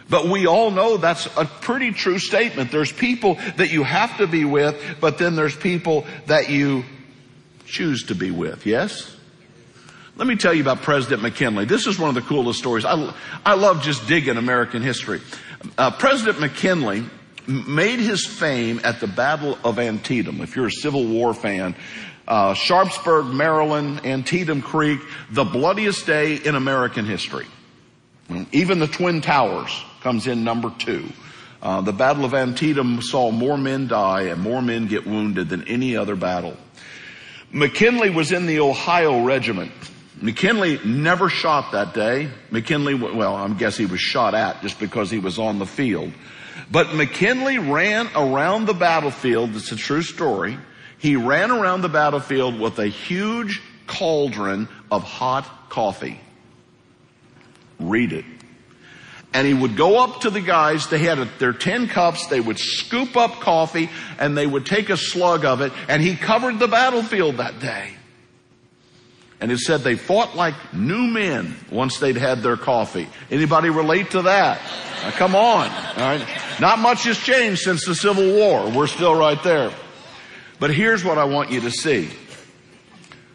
But 0.09 0.27
we 0.27 0.45
all 0.45 0.69
know 0.69 0.97
that's 0.97 1.25
a 1.37 1.45
pretty 1.45 1.91
true 1.91 2.19
statement. 2.19 2.71
There's 2.71 2.91
people 2.91 3.35
that 3.57 3.71
you 3.71 3.83
have 3.83 4.17
to 4.17 4.27
be 4.27 4.45
with, 4.45 4.97
but 4.99 5.17
then 5.17 5.35
there's 5.35 5.55
people 5.55 6.05
that 6.27 6.49
you 6.49 6.83
choose 7.65 8.03
to 8.05 8.15
be 8.15 8.29
with. 8.29 8.65
Yes? 8.65 9.11
Let 10.15 10.27
me 10.27 10.35
tell 10.35 10.53
you 10.53 10.61
about 10.61 10.81
President 10.81 11.23
McKinley. 11.23 11.65
This 11.65 11.87
is 11.87 11.99
one 11.99 12.09
of 12.09 12.15
the 12.15 12.21
coolest 12.21 12.59
stories. 12.59 12.85
I, 12.85 13.13
I 13.45 13.55
love 13.55 13.81
just 13.81 14.07
digging 14.07 14.37
American 14.37 14.81
history. 14.81 15.21
Uh, 15.77 15.91
President 15.91 16.39
McKinley 16.39 17.03
made 17.47 17.99
his 17.99 18.25
fame 18.25 18.79
at 18.83 18.99
the 18.99 19.07
Battle 19.07 19.57
of 19.63 19.79
Antietam. 19.79 20.39
If 20.41 20.55
you're 20.55 20.67
a 20.67 20.71
Civil 20.71 21.05
War 21.05 21.33
fan, 21.33 21.75
uh, 22.27 22.53
Sharpsburg, 22.53 23.25
Maryland, 23.25 24.05
Antietam 24.05 24.61
Creek, 24.61 24.99
the 25.31 25.43
bloodiest 25.43 26.05
day 26.05 26.35
in 26.35 26.55
American 26.55 27.05
history. 27.05 27.45
Even 28.51 28.79
the 28.79 28.87
Twin 28.87 29.21
Towers 29.21 29.83
comes 30.05 30.27
in 30.27 30.43
number 30.43 30.71
two. 30.77 31.03
Uh, 31.63 31.81
the 31.81 31.91
Battle 31.91 32.25
of 32.25 32.35
Antietam 32.35 33.01
saw 33.01 33.31
more 33.31 33.57
men 33.57 33.87
die 33.87 34.25
and 34.25 34.39
more 34.39 34.61
men 34.61 34.85
get 34.85 35.07
wounded 35.07 35.49
than 35.49 35.67
any 35.67 35.97
other 35.97 36.15
battle. 36.15 36.55
McKinley 37.51 38.11
was 38.11 38.31
in 38.31 38.45
the 38.45 38.59
Ohio 38.59 39.23
Regiment. 39.23 39.71
McKinley 40.21 40.79
never 40.85 41.27
shot 41.27 41.71
that 41.71 41.95
day. 41.95 42.29
McKinley, 42.51 42.93
well, 42.93 43.35
I 43.35 43.49
guess 43.55 43.77
he 43.77 43.87
was 43.87 43.99
shot 43.99 44.35
at 44.35 44.61
just 44.61 44.79
because 44.79 45.09
he 45.09 45.17
was 45.17 45.39
on 45.39 45.57
the 45.57 45.65
field. 45.65 46.11
But 46.69 46.93
McKinley 46.93 47.57
ran 47.57 48.07
around 48.15 48.65
the 48.65 48.75
battlefield. 48.75 49.55
It's 49.55 49.71
a 49.71 49.75
true 49.75 50.03
story. 50.03 50.59
He 50.99 51.15
ran 51.15 51.49
around 51.49 51.81
the 51.81 51.89
battlefield 51.89 52.59
with 52.59 52.77
a 52.77 52.87
huge 52.87 53.59
cauldron 53.87 54.69
of 54.91 55.03
hot 55.03 55.71
coffee. 55.71 56.19
Read 57.79 58.13
it. 58.13 58.25
And 59.35 59.45
he 59.45 59.53
would 59.53 59.75
go 59.75 60.01
up 60.01 60.21
to 60.21 60.29
the 60.29 60.39
guys, 60.39 60.87
they 60.87 60.97
had 60.97 61.19
a, 61.19 61.25
their 61.39 61.51
10 61.51 61.89
cups, 61.89 62.27
they 62.27 62.39
would 62.39 62.57
scoop 62.57 63.17
up 63.17 63.41
coffee 63.41 63.89
and 64.17 64.37
they 64.37 64.47
would 64.47 64.65
take 64.65 64.89
a 64.89 64.95
slug 64.95 65.43
of 65.43 65.59
it 65.59 65.73
and 65.89 66.01
he 66.01 66.15
covered 66.15 66.57
the 66.57 66.69
battlefield 66.69 67.35
that 67.35 67.59
day. 67.59 67.91
And 69.41 69.51
it 69.51 69.59
said 69.59 69.81
they 69.81 69.97
fought 69.97 70.37
like 70.37 70.55
new 70.73 71.07
men 71.07 71.53
once 71.69 71.99
they'd 71.99 72.15
had 72.15 72.43
their 72.43 72.55
coffee. 72.55 73.09
Anybody 73.29 73.69
relate 73.69 74.11
to 74.11 74.21
that? 74.21 74.61
Now, 75.03 75.11
come 75.11 75.35
on. 75.35 75.69
All 75.69 75.95
right. 75.97 76.25
Not 76.61 76.79
much 76.79 77.03
has 77.03 77.17
changed 77.17 77.59
since 77.59 77.85
the 77.85 77.93
Civil 77.93 78.37
War. 78.37 78.71
We're 78.71 78.87
still 78.87 79.15
right 79.15 79.43
there. 79.43 79.73
But 80.61 80.73
here's 80.73 81.03
what 81.03 81.17
I 81.17 81.25
want 81.25 81.51
you 81.51 81.59
to 81.59 81.71
see. 81.71 82.09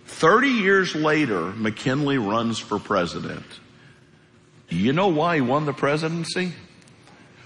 30 0.06 0.48
years 0.48 0.94
later, 0.94 1.52
McKinley 1.52 2.16
runs 2.16 2.58
for 2.58 2.78
president. 2.78 3.44
You 4.70 4.92
know 4.92 5.08
why 5.08 5.36
he 5.36 5.40
won 5.40 5.66
the 5.66 5.72
presidency? 5.72 6.52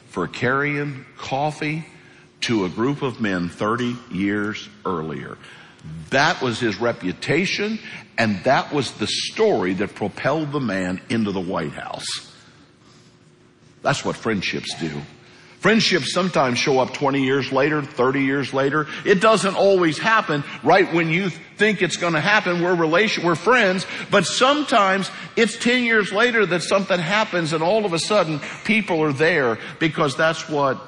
For 0.08 0.28
carrying 0.28 1.04
coffee 1.16 1.86
to 2.42 2.66
a 2.66 2.68
group 2.68 3.02
of 3.02 3.20
men 3.20 3.48
30 3.48 3.96
years 4.12 4.68
earlier. 4.84 5.38
That 6.10 6.40
was 6.42 6.60
his 6.60 6.78
reputation 6.80 7.78
and 8.16 8.42
that 8.44 8.72
was 8.72 8.92
the 8.92 9.06
story 9.06 9.74
that 9.74 9.94
propelled 9.94 10.52
the 10.52 10.60
man 10.60 11.00
into 11.08 11.32
the 11.32 11.40
White 11.40 11.72
House. 11.72 12.06
That's 13.82 14.04
what 14.04 14.16
friendships 14.16 14.74
do. 14.78 15.02
Friendships 15.64 16.12
sometimes 16.12 16.58
show 16.58 16.78
up 16.78 16.92
20 16.92 17.24
years 17.24 17.50
later, 17.50 17.80
30 17.80 18.20
years 18.20 18.52
later. 18.52 18.86
It 19.06 19.22
doesn't 19.22 19.54
always 19.54 19.96
happen 19.96 20.44
right 20.62 20.92
when 20.92 21.08
you 21.08 21.30
think 21.30 21.80
it's 21.80 21.96
going 21.96 22.12
to 22.12 22.20
happen. 22.20 22.62
We're 22.62 22.74
relation, 22.74 23.24
we're 23.24 23.34
friends, 23.34 23.86
but 24.10 24.26
sometimes 24.26 25.10
it's 25.36 25.56
10 25.56 25.84
years 25.84 26.12
later 26.12 26.44
that 26.44 26.60
something 26.60 27.00
happens 27.00 27.54
and 27.54 27.62
all 27.62 27.86
of 27.86 27.94
a 27.94 27.98
sudden 27.98 28.42
people 28.66 29.02
are 29.02 29.14
there 29.14 29.58
because 29.78 30.18
that's 30.18 30.50
what 30.50 30.86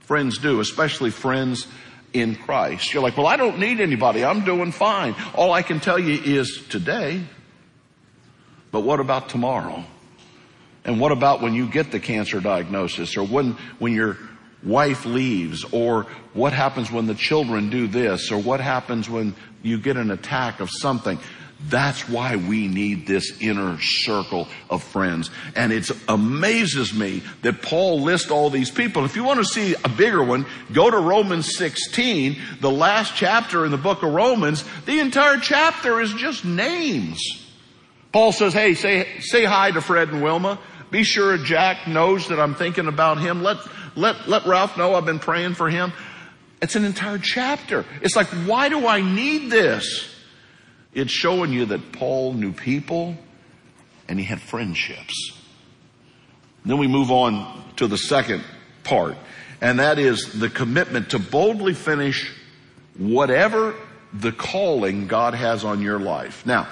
friends 0.00 0.36
do, 0.36 0.60
especially 0.60 1.08
friends 1.08 1.66
in 2.12 2.36
Christ. 2.36 2.92
You're 2.92 3.02
like, 3.02 3.16
well, 3.16 3.26
I 3.26 3.38
don't 3.38 3.58
need 3.58 3.80
anybody. 3.80 4.22
I'm 4.22 4.44
doing 4.44 4.70
fine. 4.70 5.14
All 5.34 5.54
I 5.54 5.62
can 5.62 5.80
tell 5.80 5.98
you 5.98 6.20
is 6.22 6.62
today. 6.68 7.22
But 8.70 8.80
what 8.80 9.00
about 9.00 9.30
tomorrow? 9.30 9.82
And 10.88 10.98
what 10.98 11.12
about 11.12 11.42
when 11.42 11.52
you 11.52 11.68
get 11.68 11.92
the 11.92 12.00
cancer 12.00 12.40
diagnosis 12.40 13.18
or 13.18 13.22
when, 13.22 13.58
when 13.78 13.92
your 13.92 14.16
wife 14.62 15.04
leaves 15.04 15.62
or 15.70 16.06
what 16.32 16.54
happens 16.54 16.90
when 16.90 17.06
the 17.06 17.14
children 17.14 17.68
do 17.68 17.86
this 17.86 18.32
or 18.32 18.38
what 18.38 18.58
happens 18.62 19.06
when 19.06 19.34
you 19.62 19.78
get 19.78 19.98
an 19.98 20.10
attack 20.10 20.60
of 20.60 20.70
something? 20.70 21.18
That's 21.68 22.08
why 22.08 22.36
we 22.36 22.68
need 22.68 23.06
this 23.06 23.38
inner 23.38 23.78
circle 23.82 24.48
of 24.70 24.82
friends. 24.82 25.30
And 25.54 25.74
it 25.74 25.90
amazes 26.08 26.94
me 26.94 27.22
that 27.42 27.60
Paul 27.60 28.00
lists 28.00 28.30
all 28.30 28.48
these 28.48 28.70
people. 28.70 29.04
If 29.04 29.14
you 29.14 29.24
want 29.24 29.40
to 29.40 29.44
see 29.44 29.74
a 29.84 29.90
bigger 29.90 30.24
one, 30.24 30.46
go 30.72 30.90
to 30.90 30.96
Romans 30.96 31.54
16, 31.54 32.38
the 32.62 32.70
last 32.70 33.14
chapter 33.14 33.66
in 33.66 33.72
the 33.72 33.76
book 33.76 34.02
of 34.02 34.14
Romans. 34.14 34.64
The 34.86 35.00
entire 35.00 35.36
chapter 35.36 36.00
is 36.00 36.14
just 36.14 36.46
names. 36.46 37.20
Paul 38.10 38.32
says, 38.32 38.54
hey, 38.54 38.72
say, 38.72 39.20
say 39.20 39.44
hi 39.44 39.70
to 39.70 39.82
Fred 39.82 40.08
and 40.08 40.22
Wilma. 40.22 40.58
Be 40.90 41.02
sure 41.02 41.36
Jack 41.38 41.86
knows 41.86 42.28
that 42.28 42.40
I'm 42.40 42.54
thinking 42.54 42.86
about 42.86 43.18
him. 43.18 43.42
Let, 43.42 43.58
let, 43.96 44.28
let 44.28 44.46
Ralph 44.46 44.76
know 44.76 44.94
I've 44.94 45.04
been 45.04 45.18
praying 45.18 45.54
for 45.54 45.68
him. 45.68 45.92
It's 46.60 46.76
an 46.76 46.84
entire 46.84 47.18
chapter. 47.18 47.84
It's 48.02 48.16
like, 48.16 48.26
why 48.26 48.68
do 48.68 48.86
I 48.86 49.00
need 49.00 49.50
this? 49.50 50.14
It's 50.92 51.12
showing 51.12 51.52
you 51.52 51.66
that 51.66 51.92
Paul 51.92 52.32
knew 52.32 52.52
people 52.52 53.16
and 54.08 54.18
he 54.18 54.24
had 54.24 54.40
friendships. 54.40 55.14
Then 56.64 56.78
we 56.78 56.86
move 56.86 57.10
on 57.10 57.64
to 57.76 57.86
the 57.86 57.98
second 57.98 58.42
part, 58.84 59.16
and 59.60 59.78
that 59.78 59.98
is 59.98 60.38
the 60.38 60.50
commitment 60.50 61.10
to 61.10 61.18
boldly 61.18 61.74
finish 61.74 62.32
whatever 62.96 63.74
the 64.12 64.32
calling 64.32 65.06
God 65.06 65.34
has 65.34 65.64
on 65.64 65.80
your 65.82 66.00
life. 66.00 66.44
Now, 66.46 66.68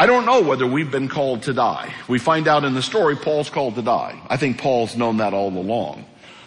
I 0.00 0.06
don't 0.06 0.26
know 0.26 0.42
whether 0.42 0.64
we've 0.64 0.92
been 0.92 1.08
called 1.08 1.42
to 1.44 1.52
die. 1.52 1.92
We 2.06 2.20
find 2.20 2.46
out 2.46 2.62
in 2.62 2.72
the 2.72 2.82
story 2.82 3.16
Paul's 3.16 3.50
called 3.50 3.74
to 3.74 3.82
die. 3.82 4.20
I 4.30 4.36
think 4.36 4.58
Paul's 4.58 4.96
known 4.96 5.16
that 5.16 5.34
all 5.34 5.48
along. 5.48 6.04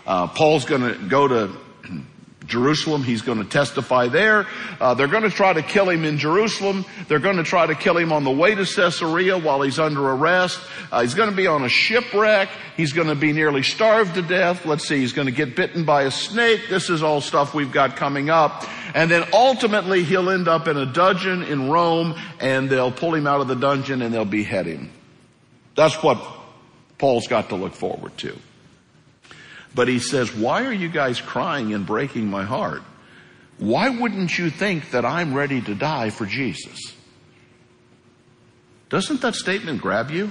Uh, 0.07 0.27
Paul's 0.27 0.63
going 0.63 0.81
to 0.81 0.97
go 1.09 1.27
to 1.27 1.51
Jerusalem. 2.45 3.03
He's 3.03 3.21
going 3.21 3.37
to 3.37 3.45
testify 3.45 4.07
there. 4.07 4.47
Uh, 4.79 4.93
they're 4.93 5.07
going 5.07 5.23
to 5.23 5.29
try 5.29 5.53
to 5.53 5.61
kill 5.61 5.89
him 5.89 6.03
in 6.03 6.17
Jerusalem. 6.17 6.85
They're 7.07 7.19
going 7.19 7.37
to 7.37 7.43
try 7.43 7.67
to 7.67 7.75
kill 7.75 7.97
him 7.97 8.11
on 8.11 8.23
the 8.23 8.31
way 8.31 8.55
to 8.55 8.65
Caesarea 8.65 9.37
while 9.37 9.61
he's 9.61 9.79
under 9.79 10.01
arrest. 10.09 10.59
Uh, 10.91 11.01
he's 11.01 11.13
going 11.13 11.29
to 11.29 11.35
be 11.35 11.47
on 11.47 11.63
a 11.63 11.69
shipwreck. 11.69 12.49
He's 12.75 12.93
going 12.93 13.07
to 13.07 13.15
be 13.15 13.31
nearly 13.31 13.63
starved 13.63 14.15
to 14.15 14.21
death. 14.21 14.65
Let's 14.65 14.87
see. 14.87 14.97
He's 14.97 15.13
going 15.13 15.27
to 15.27 15.31
get 15.31 15.55
bitten 15.55 15.85
by 15.85 16.03
a 16.03 16.11
snake. 16.11 16.61
This 16.69 16.89
is 16.89 17.03
all 17.03 17.21
stuff 17.21 17.53
we've 17.53 17.71
got 17.71 17.95
coming 17.95 18.29
up. 18.29 18.67
And 18.95 19.09
then 19.09 19.23
ultimately 19.33 20.03
he'll 20.03 20.29
end 20.29 20.47
up 20.47 20.67
in 20.67 20.77
a 20.77 20.85
dungeon 20.85 21.43
in 21.43 21.69
Rome 21.69 22.15
and 22.39 22.69
they'll 22.69 22.91
pull 22.91 23.13
him 23.13 23.27
out 23.27 23.41
of 23.41 23.47
the 23.47 23.55
dungeon 23.55 24.01
and 24.01 24.13
they'll 24.13 24.25
behead 24.25 24.65
him. 24.65 24.91
That's 25.75 26.01
what 26.03 26.21
Paul's 26.97 27.27
got 27.27 27.49
to 27.49 27.55
look 27.55 27.73
forward 27.73 28.17
to. 28.19 28.37
But 29.73 29.87
he 29.87 29.99
says, 29.99 30.33
why 30.33 30.65
are 30.65 30.73
you 30.73 30.89
guys 30.89 31.21
crying 31.21 31.73
and 31.73 31.85
breaking 31.85 32.27
my 32.27 32.43
heart? 32.43 32.81
Why 33.57 33.89
wouldn't 33.89 34.37
you 34.37 34.49
think 34.49 34.91
that 34.91 35.05
I'm 35.05 35.33
ready 35.33 35.61
to 35.61 35.75
die 35.75 36.09
for 36.09 36.25
Jesus? 36.25 36.93
Doesn't 38.89 39.21
that 39.21 39.35
statement 39.35 39.81
grab 39.81 40.11
you? 40.11 40.29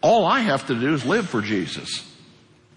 All 0.00 0.24
I 0.24 0.40
have 0.40 0.66
to 0.66 0.74
do 0.74 0.94
is 0.94 1.04
live 1.04 1.28
for 1.28 1.40
Jesus. 1.40 2.10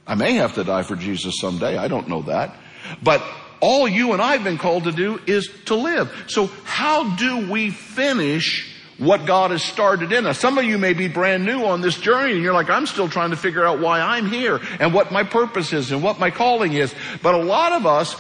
I 0.06 0.16
may 0.16 0.34
have 0.34 0.56
to 0.56 0.64
die 0.64 0.84
for 0.84 0.96
Jesus 0.96 1.36
someday. 1.40 1.78
I 1.78 1.88
don't 1.88 2.08
know 2.08 2.22
that. 2.24 2.56
But 3.02 3.24
all 3.60 3.88
you 3.88 4.14
and 4.14 4.22
I 4.22 4.34
have 4.34 4.44
been 4.44 4.58
called 4.58 4.86
to 4.86 4.92
do 4.92 5.20
is 5.26 5.50
to 5.66 5.76
live. 5.76 6.26
So 6.28 6.48
how 6.64 7.16
do 7.16 7.50
we 7.52 7.72
finish 7.72 8.76
what 9.00 9.26
God 9.26 9.52
has 9.52 9.64
started 9.64 10.12
in 10.12 10.26
us. 10.26 10.38
Some 10.38 10.58
of 10.58 10.66
you 10.66 10.78
may 10.78 10.94
be 10.94 11.08
brand 11.08 11.46
new 11.46 11.64
on 11.64 11.82
this 11.82 11.98
journey 11.98 12.34
and 12.34 12.44
you're 12.44 12.54
like, 12.54 12.70
I'm 12.70 12.86
still 12.86 13.08
trying 13.08 13.32
to 13.32 13.38
figure 13.38 13.66
out 13.66 13.80
why 13.80 14.02
I'm 14.02 14.30
here 14.30 14.60
and 14.80 14.94
what 14.94 15.12
my 15.12 15.24
purpose 15.24 15.74
is 15.74 15.92
and 15.92 16.04
what 16.04 16.20
my 16.20 16.30
calling 16.30 16.74
is. 16.74 16.94
But 17.24 17.34
a 17.34 17.40
lot 17.40 17.72
of 17.72 17.86
us, 17.86 18.16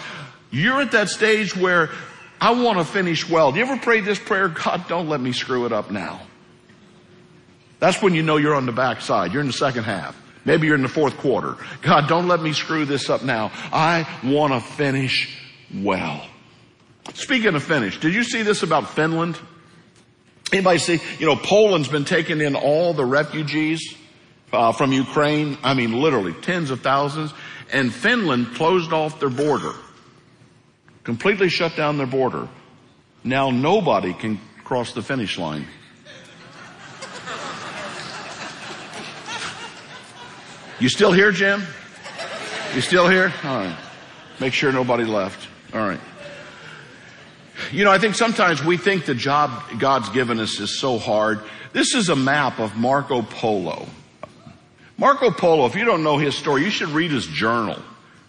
you're 0.52 0.82
at 0.82 0.94
that 0.94 1.10
stage 1.10 1.56
where 1.56 1.90
I 2.42 2.52
want 2.52 2.78
to 2.78 2.86
finish 2.86 3.30
well. 3.30 3.52
Do 3.52 3.60
you 3.60 3.66
ever 3.66 3.78
pray 3.78 4.00
this 4.00 4.20
prayer? 4.20 4.48
God, 4.48 4.88
don't 4.88 5.10
let 5.10 5.20
me 5.20 5.34
screw 5.34 5.66
it 5.66 5.74
up 5.74 5.92
now. 5.92 6.22
That's 7.80 8.02
when 8.02 8.14
you 8.14 8.24
know 8.24 8.38
you're 8.38 8.56
on 8.56 8.66
the 8.66 8.72
backside. 8.72 9.34
You're 9.34 9.42
in 9.42 9.48
the 9.48 9.54
second 9.54 9.84
half. 9.84 10.20
Maybe 10.46 10.68
you're 10.68 10.76
in 10.76 10.82
the 10.82 10.90
fourth 10.90 11.18
quarter. 11.18 11.58
God, 11.82 12.08
don't 12.08 12.28
let 12.28 12.42
me 12.42 12.54
screw 12.54 12.86
this 12.86 13.10
up 13.10 13.24
now. 13.24 13.52
I 13.72 14.08
want 14.24 14.54
to 14.54 14.62
finish 14.62 15.38
well. 15.74 16.26
Speaking 17.14 17.56
of 17.56 17.64
finish, 17.64 18.00
did 18.00 18.14
you 18.14 18.24
see 18.24 18.44
this 18.44 18.64
about 18.64 18.90
Finland? 18.90 19.38
Anybody 20.52 20.80
see, 20.80 21.00
you 21.20 21.26
know, 21.26 21.36
Poland's 21.36 21.88
been 21.88 22.06
taking 22.06 22.42
in 22.42 22.56
all 22.56 22.94
the 22.94 23.06
refugees 23.06 23.96
uh, 24.52 24.72
from 24.72 24.92
Ukraine. 24.92 25.58
I 25.64 25.74
mean, 25.74 25.94
literally 25.94 26.34
tens 26.34 26.72
of 26.72 26.82
thousands. 26.82 27.34
And 27.72 27.94
Finland 27.94 28.56
closed 28.56 28.92
off 28.92 29.20
their 29.20 29.30
border, 29.30 29.74
completely 31.04 31.50
shut 31.50 31.76
down 31.76 31.98
their 31.98 32.08
border. 32.08 32.48
Now 33.24 33.52
nobody 33.52 34.14
can 34.14 34.40
cross 34.64 34.94
the 34.94 35.04
finish 35.04 35.38
line. 35.38 35.68
You 40.80 40.88
still 40.88 41.12
here, 41.12 41.32
Jim? 41.32 41.62
You 42.74 42.82
still 42.82 43.08
here? 43.08 43.34
All 43.44 43.58
right. 43.58 43.78
Make 44.40 44.54
sure 44.54 44.72
nobody 44.72 45.04
left. 45.04 45.48
All 45.74 45.82
right. 45.82 46.00
You 47.72 47.84
know, 47.84 47.92
I 47.92 48.00
think 48.00 48.16
sometimes 48.16 48.64
we 48.64 48.78
think 48.78 49.06
the 49.06 49.14
job 49.14 49.52
God's 49.78 50.10
given 50.10 50.40
us 50.40 50.60
is 50.60 50.80
so 50.80 50.98
hard. 50.98 51.40
This 51.72 51.94
is 51.94 52.10
a 52.10 52.16
map 52.16 52.60
of 52.60 52.76
Marco 52.76 53.22
Polo. 53.22 53.88
Marco 54.98 55.30
Polo, 55.30 55.68
if 55.68 55.76
you 55.76 55.86
don't 55.86 56.04
know 56.04 56.18
his 56.18 56.36
story, 56.36 56.64
you 56.64 56.72
should 56.72 56.90
read 56.90 57.12
his 57.12 57.28
journal. 57.28 57.78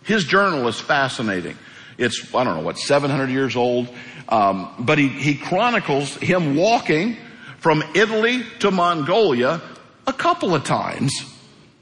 His 0.04 0.24
journal 0.24 0.68
is 0.68 0.78
fascinating. 0.78 1.56
It's, 1.96 2.34
I 2.34 2.44
don't 2.44 2.58
know, 2.58 2.62
what, 2.62 2.78
700 2.78 3.30
years 3.30 3.56
old. 3.56 3.88
Um, 4.28 4.72
but 4.78 4.98
he, 4.98 5.08
he 5.08 5.34
chronicles 5.34 6.14
him 6.16 6.54
walking 6.54 7.16
from 7.58 7.82
Italy 7.94 8.44
to 8.60 8.70
Mongolia 8.70 9.62
a 10.06 10.12
couple 10.12 10.54
of 10.54 10.64
times 10.64 11.12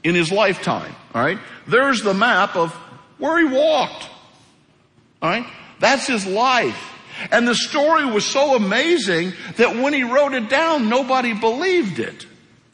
in 0.03 0.15
his 0.15 0.31
lifetime. 0.31 0.95
All 1.13 1.21
right. 1.21 1.39
There's 1.67 2.01
the 2.03 2.13
map 2.13 2.55
of 2.55 2.71
where 3.17 3.37
he 3.37 3.53
walked. 3.53 4.07
All 5.21 5.29
right. 5.29 5.45
That's 5.79 6.07
his 6.07 6.25
life. 6.25 6.98
And 7.31 7.47
the 7.47 7.55
story 7.55 8.05
was 8.05 8.25
so 8.25 8.55
amazing 8.55 9.33
that 9.57 9.75
when 9.75 9.93
he 9.93 10.03
wrote 10.03 10.33
it 10.33 10.49
down, 10.49 10.89
nobody 10.89 11.33
believed 11.33 11.99
it. 11.99 12.25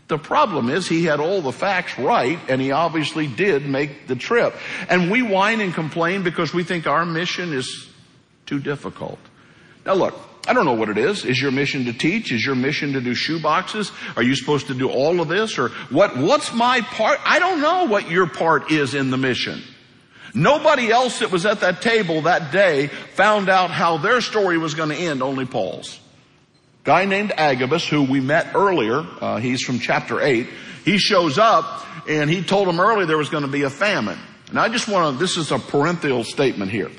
The 0.08 0.18
problem 0.20 0.70
is 0.70 0.88
he 0.88 1.06
had 1.06 1.20
all 1.20 1.42
the 1.42 1.52
facts 1.52 1.98
right 1.98 2.40
and 2.48 2.62
he 2.62 2.72
obviously 2.72 3.26
did 3.26 3.66
make 3.66 4.08
the 4.08 4.16
trip. 4.16 4.56
And 4.88 5.10
we 5.10 5.24
whine 5.24 5.62
and 5.62 5.74
complain 5.74 6.22
because 6.22 6.54
we 6.54 6.64
think 6.64 6.86
our 6.86 7.06
mission 7.06 7.54
is 7.54 7.90
too 8.46 8.60
difficult. 8.60 9.18
Now 9.84 9.96
look, 9.96 10.14
I 10.48 10.54
don't 10.54 10.66
know 10.66 10.74
what 10.74 10.90
it 10.90 11.00
is. 11.00 11.26
Is 11.26 11.42
your 11.42 11.52
mission 11.52 11.86
to 11.86 11.94
teach? 11.94 12.32
Is 12.32 12.46
your 12.46 12.54
mission 12.54 12.94
to 12.94 13.02
do 13.02 13.16
shoe 13.16 13.40
boxes? 13.40 13.92
Are 14.16 14.22
you 14.22 14.36
supposed 14.36 14.68
to 14.68 14.76
do 14.76 14.90
all 14.90 15.22
of 15.22 15.28
this 15.28 15.58
or 15.58 15.70
what, 15.90 16.16
what's 16.16 16.54
my 16.54 16.82
part? 16.82 17.20
I 17.26 17.40
don't 17.40 17.62
know 17.62 17.86
what 17.86 18.12
your 18.12 18.28
part 18.28 18.72
is 18.72 18.94
in 18.94 19.10
the 19.10 19.18
mission. 19.18 19.64
Nobody 20.36 20.92
else 20.92 21.20
that 21.20 21.32
was 21.32 21.46
at 21.46 21.62
that 21.62 21.82
table 21.82 22.24
that 22.24 22.52
day 22.52 22.88
found 22.88 23.48
out 23.48 23.72
how 23.72 23.98
their 23.98 24.20
story 24.20 24.58
was 24.58 24.74
going 24.74 24.90
to 24.90 24.96
end, 24.96 25.24
only 25.24 25.46
Paul's. 25.46 26.00
Guy 26.84 27.06
named 27.06 27.32
Agabus, 27.36 27.88
who 27.88 28.04
we 28.04 28.20
met 28.20 28.54
earlier, 28.54 29.04
uh, 29.22 29.38
he's 29.38 29.64
from 29.64 29.80
chapter 29.80 30.22
8, 30.22 30.48
he 30.84 30.98
shows 30.98 31.38
up 31.38 31.86
and 32.08 32.30
he 32.30 32.44
told 32.44 32.68
them 32.68 32.80
earlier 32.80 33.06
there 33.06 33.18
was 33.18 33.30
going 33.30 33.46
to 33.46 33.50
be 33.50 33.64
a 33.64 33.70
famine. 33.70 34.20
And 34.50 34.60
I 34.60 34.70
just 34.70 34.88
want 34.88 35.16
to, 35.16 35.20
this 35.20 35.38
is 35.38 35.52
a 35.52 35.58
parenthetical 35.58 36.24
statement 36.26 36.70
here. 36.70 36.92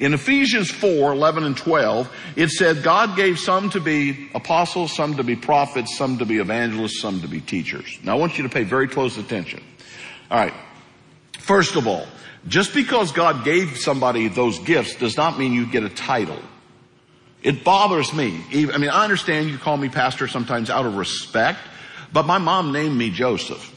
In 0.00 0.14
Ephesians 0.14 0.70
4, 0.70 1.12
11 1.12 1.44
and 1.44 1.56
12, 1.56 2.10
it 2.36 2.48
said 2.50 2.82
God 2.82 3.16
gave 3.16 3.38
some 3.38 3.70
to 3.70 3.80
be 3.80 4.30
apostles, 4.34 4.92
some 4.94 5.16
to 5.16 5.24
be 5.24 5.36
prophets, 5.36 5.96
some 5.96 6.18
to 6.18 6.24
be 6.24 6.38
evangelists, 6.38 7.00
some 7.00 7.20
to 7.20 7.28
be 7.28 7.40
teachers. 7.40 7.98
Now 8.02 8.12
I 8.12 8.18
want 8.18 8.38
you 8.38 8.44
to 8.44 8.48
pay 8.48 8.64
very 8.64 8.88
close 8.88 9.18
attention. 9.18 9.62
Alright. 10.30 10.54
First 11.38 11.76
of 11.76 11.86
all, 11.86 12.06
just 12.48 12.74
because 12.74 13.12
God 13.12 13.44
gave 13.44 13.78
somebody 13.78 14.28
those 14.28 14.58
gifts 14.58 14.96
does 14.96 15.16
not 15.16 15.38
mean 15.38 15.52
you 15.52 15.66
get 15.66 15.82
a 15.82 15.88
title. 15.88 16.40
It 17.42 17.64
bothers 17.64 18.12
me. 18.12 18.40
I 18.52 18.78
mean, 18.78 18.90
I 18.90 19.04
understand 19.04 19.50
you 19.50 19.58
call 19.58 19.76
me 19.76 19.88
pastor 19.88 20.28
sometimes 20.28 20.70
out 20.70 20.86
of 20.86 20.96
respect, 20.96 21.58
but 22.12 22.26
my 22.26 22.38
mom 22.38 22.72
named 22.72 22.96
me 22.96 23.10
Joseph. 23.10 23.70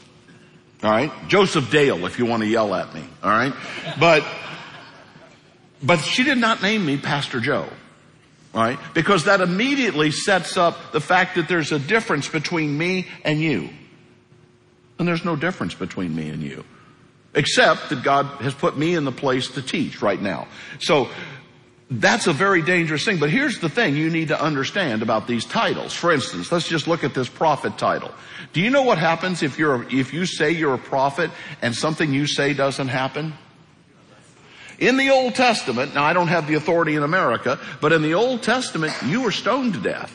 All 0.82 0.90
right? 0.90 1.12
Joseph 1.28 1.70
Dale, 1.70 2.06
if 2.06 2.18
you 2.18 2.26
want 2.26 2.42
to 2.42 2.48
yell 2.48 2.74
at 2.74 2.94
me. 2.94 3.04
All 3.22 3.30
right? 3.30 3.52
But, 3.98 4.24
but 5.82 5.98
she 5.98 6.24
did 6.24 6.38
not 6.38 6.62
name 6.62 6.86
me 6.86 6.96
Pastor 6.96 7.40
Joe. 7.40 7.68
All 8.54 8.62
right? 8.62 8.78
Because 8.94 9.24
that 9.24 9.40
immediately 9.40 10.12
sets 10.12 10.56
up 10.56 10.92
the 10.92 11.00
fact 11.00 11.34
that 11.34 11.48
there's 11.48 11.72
a 11.72 11.78
difference 11.78 12.28
between 12.28 12.78
me 12.78 13.06
and 13.24 13.40
you. 13.40 13.70
And 14.98 15.06
there's 15.06 15.24
no 15.24 15.36
difference 15.36 15.74
between 15.74 16.14
me 16.14 16.28
and 16.30 16.42
you. 16.42 16.64
Except 17.38 17.90
that 17.90 18.02
God 18.02 18.26
has 18.42 18.52
put 18.52 18.76
me 18.76 18.96
in 18.96 19.04
the 19.04 19.12
place 19.12 19.46
to 19.52 19.62
teach 19.62 20.02
right 20.02 20.20
now. 20.20 20.48
So 20.80 21.08
that's 21.88 22.26
a 22.26 22.32
very 22.32 22.62
dangerous 22.62 23.04
thing. 23.04 23.20
But 23.20 23.30
here's 23.30 23.60
the 23.60 23.68
thing 23.68 23.94
you 23.94 24.10
need 24.10 24.28
to 24.28 24.42
understand 24.42 25.02
about 25.02 25.28
these 25.28 25.44
titles. 25.44 25.94
For 25.94 26.10
instance, 26.10 26.50
let's 26.50 26.66
just 26.66 26.88
look 26.88 27.04
at 27.04 27.14
this 27.14 27.28
prophet 27.28 27.78
title. 27.78 28.10
Do 28.52 28.60
you 28.60 28.70
know 28.70 28.82
what 28.82 28.98
happens 28.98 29.44
if 29.44 29.56
you're, 29.56 29.86
if 29.88 30.12
you 30.12 30.26
say 30.26 30.50
you're 30.50 30.74
a 30.74 30.78
prophet 30.78 31.30
and 31.62 31.76
something 31.76 32.12
you 32.12 32.26
say 32.26 32.54
doesn't 32.54 32.88
happen? 32.88 33.32
In 34.80 34.96
the 34.96 35.10
Old 35.10 35.36
Testament, 35.36 35.94
now 35.94 36.02
I 36.02 36.14
don't 36.14 36.28
have 36.28 36.48
the 36.48 36.54
authority 36.54 36.96
in 36.96 37.04
America, 37.04 37.60
but 37.80 37.92
in 37.92 38.02
the 38.02 38.14
Old 38.14 38.42
Testament, 38.42 38.94
you 39.06 39.22
were 39.22 39.32
stoned 39.32 39.74
to 39.74 39.80
death. 39.80 40.12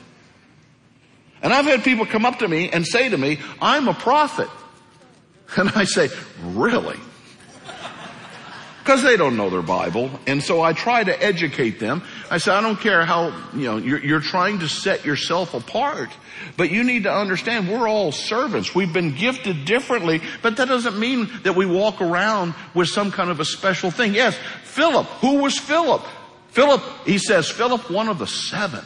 And 1.41 1.53
I've 1.53 1.65
had 1.65 1.85
people 1.85 2.05
come 2.05 2.25
up 2.25 2.39
to 2.39 2.49
me 2.49 2.69
and 2.69 2.85
say 2.85 3.07
to 3.07 3.17
me, 3.17 3.39
I'm 3.61 3.87
a 3.87 3.93
prophet. 3.93 4.49
And 5.55 5.69
I 5.75 5.83
say, 5.83 6.09
really? 6.41 6.97
Because 8.83 9.01
they 9.01 9.15
don't 9.15 9.37
know 9.37 9.49
their 9.49 9.61
Bible. 9.61 10.11
And 10.27 10.43
so 10.43 10.61
I 10.61 10.73
try 10.73 11.05
to 11.05 11.23
educate 11.23 11.79
them. 11.79 12.03
I 12.29 12.37
say, 12.37 12.51
I 12.51 12.59
don't 12.59 12.77
care 12.77 13.05
how, 13.05 13.27
you 13.53 13.63
know, 13.63 13.77
you're, 13.77 14.03
you're 14.03 14.19
trying 14.19 14.59
to 14.59 14.67
set 14.67 15.05
yourself 15.05 15.53
apart. 15.53 16.09
But 16.57 16.69
you 16.69 16.83
need 16.83 17.03
to 17.03 17.13
understand 17.13 17.69
we're 17.69 17.87
all 17.87 18.11
servants. 18.11 18.75
We've 18.75 18.91
been 18.91 19.15
gifted 19.15 19.63
differently, 19.63 20.21
but 20.41 20.57
that 20.57 20.67
doesn't 20.67 20.99
mean 20.99 21.29
that 21.43 21.55
we 21.55 21.65
walk 21.65 22.01
around 22.01 22.55
with 22.73 22.89
some 22.89 23.09
kind 23.09 23.29
of 23.29 23.39
a 23.39 23.45
special 23.45 23.89
thing. 23.89 24.13
Yes, 24.13 24.37
Philip. 24.63 25.07
Who 25.21 25.37
was 25.37 25.57
Philip? 25.57 26.03
Philip, 26.49 26.83
he 27.05 27.19
says, 27.19 27.49
Philip, 27.49 27.89
one 27.89 28.09
of 28.09 28.19
the 28.19 28.27
seven. 28.27 28.83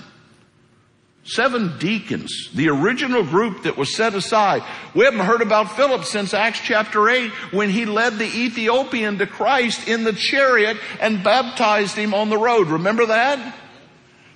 Seven 1.27 1.77
deacons, 1.77 2.49
the 2.53 2.69
original 2.69 3.21
group 3.21 3.63
that 3.63 3.75
was 3.75 3.93
set 3.93 4.15
aside. 4.15 4.63
We 4.95 5.03
haven't 5.03 5.25
heard 5.25 5.41
about 5.41 5.75
Philip 5.75 6.05
since 6.05 6.33
Acts 6.33 6.61
chapter 6.61 7.09
8 7.09 7.31
when 7.51 7.69
he 7.69 7.83
led 7.83 8.17
the 8.17 8.25
Ethiopian 8.25 9.17
to 9.17 9.27
Christ 9.27 9.89
in 9.89 10.05
the 10.05 10.13
chariot 10.13 10.77
and 11.01 11.25
baptized 11.25 11.97
him 11.97 12.13
on 12.13 12.29
the 12.29 12.37
road. 12.37 12.67
Remember 12.67 13.07
that? 13.07 13.55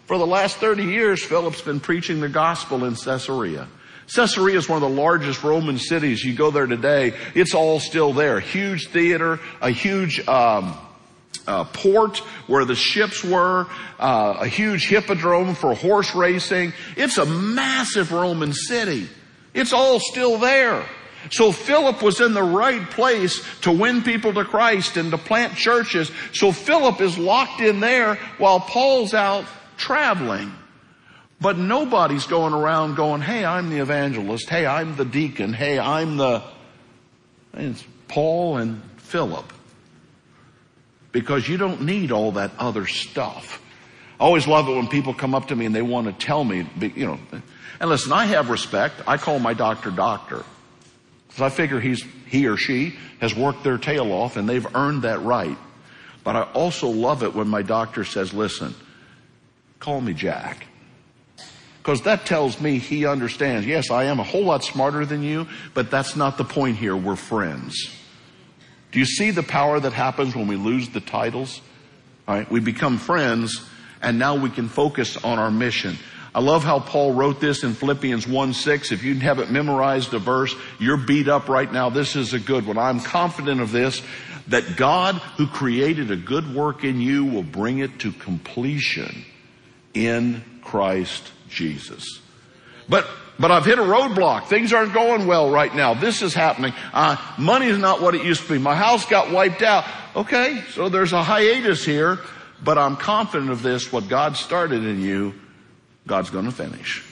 For 0.06 0.18
the 0.18 0.28
last 0.28 0.58
30 0.58 0.84
years, 0.84 1.24
Philip's 1.24 1.62
been 1.62 1.80
preaching 1.80 2.20
the 2.20 2.28
gospel 2.28 2.84
in 2.84 2.96
Caesarea. 2.96 3.70
Caesarea 4.14 4.58
is 4.58 4.68
one 4.68 4.84
of 4.84 4.90
the 4.90 5.02
largest 5.02 5.42
Roman 5.44 5.78
cities. 5.78 6.22
You 6.26 6.36
go 6.36 6.52
there 6.52 6.66
today, 6.66 7.14
it's 7.34 7.54
all 7.54 7.80
still 7.80 8.12
there. 8.12 8.42
Huge 8.42 8.90
theater, 8.90 9.40
a 9.62 9.70
huge 9.70 10.28
um, 10.28 10.78
uh, 11.48 11.64
port 11.66 12.18
where 12.48 12.66
the 12.66 12.76
ships 12.76 13.24
were, 13.24 13.68
uh, 14.00 14.38
a 14.40 14.48
huge 14.48 14.88
hippodrome 14.88 15.56
for 15.56 15.74
horse 15.74 16.14
racing. 16.16 16.74
It's 16.96 17.18
a 17.18 17.26
massive 17.26 18.12
Roman 18.12 18.54
city. 18.54 19.08
It's 19.54 19.74
all 19.74 20.00
still 20.00 20.38
there. 20.38 20.86
So 21.30 21.52
Philip 21.52 22.02
was 22.02 22.20
in 22.20 22.34
the 22.34 22.44
right 22.44 22.90
place 22.90 23.44
to 23.62 23.72
win 23.72 24.02
people 24.02 24.34
to 24.34 24.44
Christ 24.44 24.98
and 24.98 25.12
to 25.12 25.18
plant 25.18 25.56
churches. 25.56 26.12
So 26.34 26.52
Philip 26.52 27.00
is 27.00 27.18
locked 27.18 27.62
in 27.62 27.80
there 27.80 28.16
while 28.38 28.60
Paul's 28.60 29.14
out 29.14 29.46
traveling. 29.78 30.52
But 31.40 31.58
nobody's 31.58 32.26
going 32.26 32.54
around 32.54 32.96
going, 32.96 33.22
hey, 33.22 33.44
I'm 33.46 33.70
the 33.70 33.80
evangelist. 33.80 34.50
Hey, 34.50 34.66
I'm 34.66 34.96
the 34.96 35.06
deacon. 35.06 35.54
Hey, 35.54 35.80
I'm 35.80 36.18
the, 36.18 36.44
it's 37.54 37.84
Paul 38.08 38.58
and 38.58 38.82
Philip. 38.98 39.52
Because 41.12 41.48
you 41.48 41.58
don't 41.58 41.82
need 41.82 42.12
all 42.12 42.34
that 42.34 42.52
other 42.58 42.88
stuff. 42.88 43.62
I 44.20 44.24
always 44.24 44.48
love 44.48 44.70
it 44.70 44.76
when 44.76 44.88
people 44.88 45.14
come 45.14 45.34
up 45.34 45.48
to 45.48 45.56
me 45.56 45.66
and 45.66 45.76
they 45.76 45.82
want 45.82 46.08
to 46.08 46.26
tell 46.26 46.44
me, 46.44 46.68
you 46.80 47.06
know, 47.06 47.20
and 47.80 47.90
listen, 47.90 48.12
I 48.12 48.26
have 48.26 48.52
respect. 48.52 49.02
I 49.08 49.18
call 49.18 49.40
my 49.40 49.56
doctor 49.56 49.90
doctor. 49.90 50.44
Because 51.28 51.42
I 51.42 51.50
figure 51.50 51.80
he's, 51.80 52.06
he 52.28 52.48
or 52.48 52.56
she 52.56 52.96
has 53.20 53.36
worked 53.36 53.64
their 53.64 53.80
tail 53.80 54.12
off 54.12 54.38
and 54.38 54.48
they've 54.48 54.76
earned 54.76 55.02
that 55.02 55.22
right. 55.24 55.58
But 56.24 56.36
I 56.36 56.44
also 56.44 56.88
love 56.90 57.24
it 57.24 57.34
when 57.34 57.48
my 57.48 57.64
doctor 57.64 58.06
says, 58.06 58.34
listen, 58.34 58.76
call 59.80 60.00
me 60.00 60.14
Jack. 60.14 60.68
Because 61.80 62.04
that 62.04 62.28
tells 62.28 62.62
me 62.62 62.78
he 62.78 63.08
understands. 63.08 63.66
Yes, 63.66 63.90
I 63.90 64.04
am 64.04 64.20
a 64.20 64.24
whole 64.24 64.44
lot 64.44 64.64
smarter 64.64 65.04
than 65.04 65.24
you, 65.24 65.48
but 65.74 65.90
that's 65.90 66.16
not 66.16 66.38
the 66.38 66.44
point 66.44 66.78
here. 66.78 66.96
We're 66.96 67.16
friends. 67.16 67.90
Do 68.92 69.00
you 69.00 69.06
see 69.06 69.32
the 69.32 69.44
power 69.44 69.80
that 69.80 69.94
happens 69.94 70.36
when 70.36 70.48
we 70.48 70.56
lose 70.56 70.90
the 70.90 71.00
titles? 71.00 71.62
All 72.28 72.36
right, 72.36 72.50
we 72.52 72.60
become 72.60 72.98
friends 72.98 73.66
and 74.02 74.20
now 74.20 74.36
we 74.36 74.50
can 74.50 74.68
focus 74.68 75.18
on 75.18 75.40
our 75.40 75.52
mission. 75.52 75.98
I 76.34 76.40
love 76.40 76.64
how 76.64 76.80
Paul 76.80 77.14
wrote 77.14 77.42
this 77.42 77.64
in 77.64 77.74
Philippians 77.74 78.28
1 78.28 78.54
6. 78.54 78.92
If 78.92 79.04
you 79.04 79.16
haven't 79.16 79.52
memorized 79.52 80.14
a 80.14 80.20
verse, 80.20 80.56
you're 80.80 80.98
beat 80.98 81.28
up 81.28 81.50
right 81.50 81.72
now. 81.72 81.90
This 81.90 82.16
is 82.16 82.34
a 82.34 82.40
good 82.40 82.66
one. 82.66 82.78
I'm 82.78 83.02
confident 83.02 83.60
of 83.60 83.72
this, 83.72 84.02
that 84.48 84.78
God 84.78 85.16
who 85.16 85.48
created 85.48 86.10
a 86.10 86.16
good 86.16 86.54
work 86.54 86.84
in 86.84 87.02
you 87.02 87.26
will 87.26 87.44
bring 87.44 87.80
it 87.80 88.00
to 88.00 88.12
completion 88.14 89.26
in 89.94 90.44
Christ 90.64 91.32
Jesus. 91.50 92.22
But 92.88 93.08
but 93.42 93.50
I've 93.52 93.66
hit 93.66 93.80
a 93.80 93.84
roadblock. 93.84 94.46
Things 94.46 94.72
aren't 94.72 94.94
going 94.94 95.26
well 95.26 95.50
right 95.50 95.74
now. 95.74 95.96
This 95.96 96.22
is 96.22 96.34
happening. 96.34 96.74
Uh, 96.94 97.18
money 97.40 97.66
is 97.66 97.80
not 97.80 98.00
what 98.00 98.14
it 98.14 98.24
used 98.24 98.44
to 98.44 98.54
be. 98.54 98.60
My 98.60 98.76
house 98.76 99.06
got 99.06 99.32
wiped 99.32 99.64
out. 99.64 99.86
Okay, 100.16 100.64
so 100.70 100.90
there's 100.90 101.12
a 101.12 101.24
hiatus 101.24 101.84
here, 101.84 102.20
but 102.64 102.78
I'm 102.78 102.96
confident 102.96 103.50
of 103.50 103.64
this. 103.64 103.92
What 103.92 104.08
God 104.08 104.38
started 104.38 104.86
in 104.86 105.02
you, 105.02 105.34
God's 106.06 106.30
going 106.30 106.46
to 106.46 106.52
finish. 106.52 107.04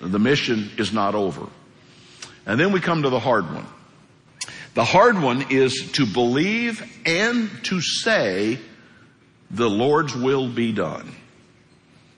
The 0.00 0.18
mission 0.18 0.70
is 0.78 0.92
not 0.92 1.14
over. 1.14 1.46
And 2.46 2.58
then 2.58 2.72
we 2.72 2.80
come 2.80 3.02
to 3.02 3.10
the 3.10 3.20
hard 3.20 3.52
one. 3.52 3.66
The 4.72 4.84
hard 4.84 5.20
one 5.20 5.46
is 5.50 5.92
to 5.92 6.06
believe 6.06 6.82
and 7.04 7.50
to 7.64 7.82
say 7.82 8.58
the 9.50 9.68
Lord's 9.68 10.14
will 10.14 10.48
be 10.48 10.72
done. 10.72 11.14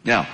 Now, 0.05 0.29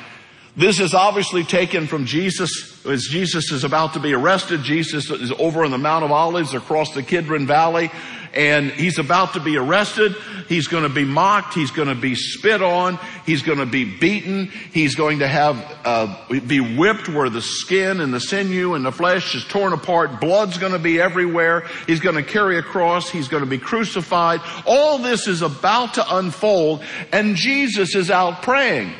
this 0.59 0.81
is 0.81 0.93
obviously 0.93 1.45
taken 1.45 1.87
from 1.87 2.05
Jesus 2.05 2.85
as 2.85 3.05
Jesus 3.05 3.51
is 3.53 3.65
about 3.65 3.95
to 3.95 4.01
be 4.01 4.13
arrested. 4.13 4.63
Jesus 4.63 5.11
is 5.11 5.33
over 5.33 5.65
on 5.65 5.71
the 5.71 5.79
Mount 5.79 6.05
of 6.05 6.11
Olives 6.11 6.53
across 6.53 6.93
the 6.95 7.03
Kidron 7.03 7.47
Valley 7.47 7.91
and 8.35 8.71
he's 8.71 8.99
about 8.99 9.35
to 9.35 9.41
be 9.41 9.57
arrested. 9.57 10.15
He's 10.49 10.69
going 10.69 10.83
to 10.83 10.89
be 10.89 11.05
mocked. 11.05 11.55
He's 11.55 11.71
going 11.71 11.89
to 11.89 11.95
be 11.95 12.15
spit 12.15 12.63
on. 12.63 12.99
He's 13.27 13.43
going 13.43 13.59
to 13.59 13.67
be 13.67 13.85
beaten. 13.85 14.47
He's 14.73 14.95
going 14.95 15.21
to 15.21 15.29
have 15.29 15.57
uh, 15.85 16.41
be 16.47 16.61
whipped 16.61 17.09
where 17.09 17.31
the 17.31 17.43
skin 17.43 18.01
and 18.01 18.13
the 18.13 18.21
sinew 18.21 18.75
and 18.75 18.85
the 18.85 18.93
flesh 18.93 19.35
is 19.35 19.45
torn 19.45 19.73
apart. 19.73 20.21
Blood's 20.21 20.59
going 20.59 20.73
to 20.73 20.79
be 20.79 21.01
everywhere. 21.01 21.67
He's 21.87 22.01
going 22.01 22.17
to 22.17 22.23
carry 22.23 22.59
a 22.59 22.63
cross. 22.63 23.11
He's 23.11 23.29
going 23.29 23.45
to 23.45 23.51
be 23.51 23.59
crucified. 23.59 24.41
All 24.67 24.99
this 24.99 25.27
is 25.27 25.43
about 25.43 25.95
to 25.95 26.17
unfold, 26.17 26.83
and 27.13 27.37
Jesus 27.37 27.95
is 27.95 28.11
out 28.11 28.43
praying. 28.43 28.93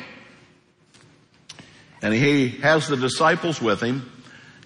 And 2.01 2.13
he 2.13 2.49
has 2.61 2.87
the 2.87 2.97
disciples 2.97 3.61
with 3.61 3.81
him. 3.81 4.09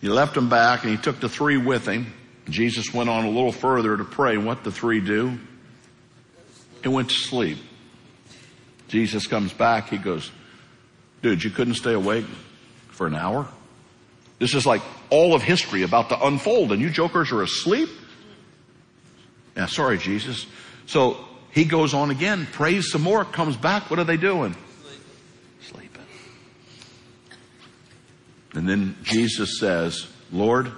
He 0.02 0.10
left 0.10 0.36
them 0.36 0.50
back, 0.50 0.84
and 0.84 0.92
he 0.92 0.98
took 0.98 1.20
the 1.20 1.30
three 1.30 1.58
with 1.58 1.88
him. 1.88 2.14
Jesus 2.50 2.94
went 2.94 3.10
on 3.10 3.26
a 3.26 3.30
little 3.30 3.52
further 3.52 3.96
to 3.96 4.04
pray. 4.04 4.38
What 4.38 4.64
the 4.64 4.72
three 4.72 5.00
do? 5.00 5.40
He 6.82 6.90
went 6.90 7.10
to 7.10 7.16
sleep. 7.16 7.58
Jesus 8.90 9.26
comes 9.28 9.54
back. 9.54 9.90
He 9.90 9.98
goes, 9.98 10.30
dude, 11.22 11.44
you 11.44 11.50
couldn't 11.50 11.76
stay 11.76 11.94
awake 11.94 12.26
for 12.90 13.08
an 13.08 13.16
hour? 13.16 13.48
This 14.40 14.54
is 14.54 14.66
like 14.66 14.82
all 15.10 15.34
of 15.34 15.42
history 15.42 15.84
about 15.84 16.10
to 16.10 16.26
unfold 16.26 16.72
and 16.72 16.82
you 16.82 16.90
jokers 16.90 17.32
are 17.32 17.42
asleep? 17.42 17.90
Yeah, 19.56 19.68
sorry, 19.68 19.98
Jesus. 19.98 20.46
So 20.86 21.24
he 21.52 21.66
goes 21.66 21.94
on 21.94 22.12
again, 22.12 22.48
prays 22.52 22.92
some 22.92 23.02
more, 23.02 23.24
comes 23.24 23.56
back. 23.56 23.90
What 23.90 24.00
are 24.00 24.04
they 24.04 24.18
doing? 24.18 24.56
And 28.54 28.68
then 28.68 28.96
Jesus 29.04 29.60
says, 29.60 30.08
Lord, 30.32 30.72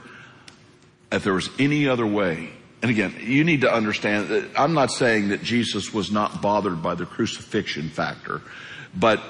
if 1.12 1.24
there 1.24 1.34
was 1.34 1.50
any 1.60 1.88
other 1.88 2.06
way, 2.06 2.50
and 2.82 2.92
again, 2.92 3.16
you 3.22 3.44
need 3.44 3.62
to 3.62 3.74
understand 3.74 4.30
that 4.30 4.50
I'm 4.58 4.74
not 4.74 4.92
saying 4.92 5.30
that 5.30 5.44
Jesus 5.44 5.94
was 5.94 6.12
not 6.12 6.42
bothered 6.42 6.82
by 6.82 6.96
the 6.96 7.06
crucifixion 7.06 7.90
factor, 7.90 8.42
but 8.96 9.22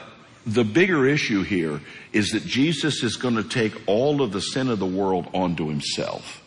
the 0.46 0.64
bigger 0.64 1.08
issue 1.08 1.42
here 1.42 1.82
is 2.14 2.32
that 2.32 2.46
Jesus 2.46 3.02
is 3.02 3.16
going 3.16 3.36
to 3.36 3.44
take 3.44 3.74
all 3.88 4.22
of 4.22 4.32
the 4.32 4.42
sin 4.42 4.70
of 4.70 4.80
the 4.80 4.86
world 4.86 5.28
onto 5.34 5.68
himself. 5.70 6.44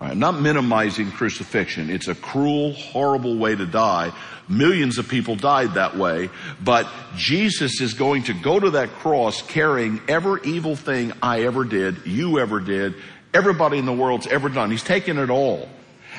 I'm 0.00 0.20
not 0.20 0.40
minimizing 0.40 1.10
crucifixion. 1.10 1.90
It's 1.90 2.06
a 2.06 2.14
cruel, 2.14 2.72
horrible 2.72 3.36
way 3.36 3.56
to 3.56 3.66
die. 3.66 4.12
Millions 4.48 4.98
of 4.98 5.08
people 5.08 5.34
died 5.34 5.74
that 5.74 5.96
way, 5.96 6.30
but 6.62 6.88
Jesus 7.16 7.80
is 7.80 7.94
going 7.94 8.22
to 8.24 8.32
go 8.32 8.58
to 8.58 8.70
that 8.70 8.90
cross 8.90 9.42
carrying 9.42 10.00
every 10.08 10.40
evil 10.44 10.76
thing 10.76 11.12
I 11.22 11.42
ever 11.42 11.64
did, 11.64 12.06
you 12.06 12.38
ever 12.38 12.60
did, 12.60 12.94
everybody 13.34 13.78
in 13.78 13.86
the 13.86 13.92
world's 13.92 14.26
ever 14.26 14.48
done. 14.48 14.70
He's 14.70 14.84
taken 14.84 15.18
it 15.18 15.30
all. 15.30 15.68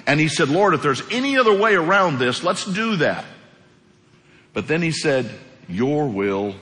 And 0.05 0.19
he 0.19 0.27
said, 0.27 0.49
Lord, 0.49 0.73
if 0.73 0.83
there's 0.83 1.01
any 1.09 1.37
other 1.37 1.57
way 1.57 1.75
around 1.75 2.19
this, 2.19 2.43
let's 2.43 2.65
do 2.65 2.97
that. 2.97 3.25
But 4.53 4.67
then 4.67 4.81
he 4.81 4.91
said, 4.91 5.31
your 5.67 6.07
will 6.07 6.55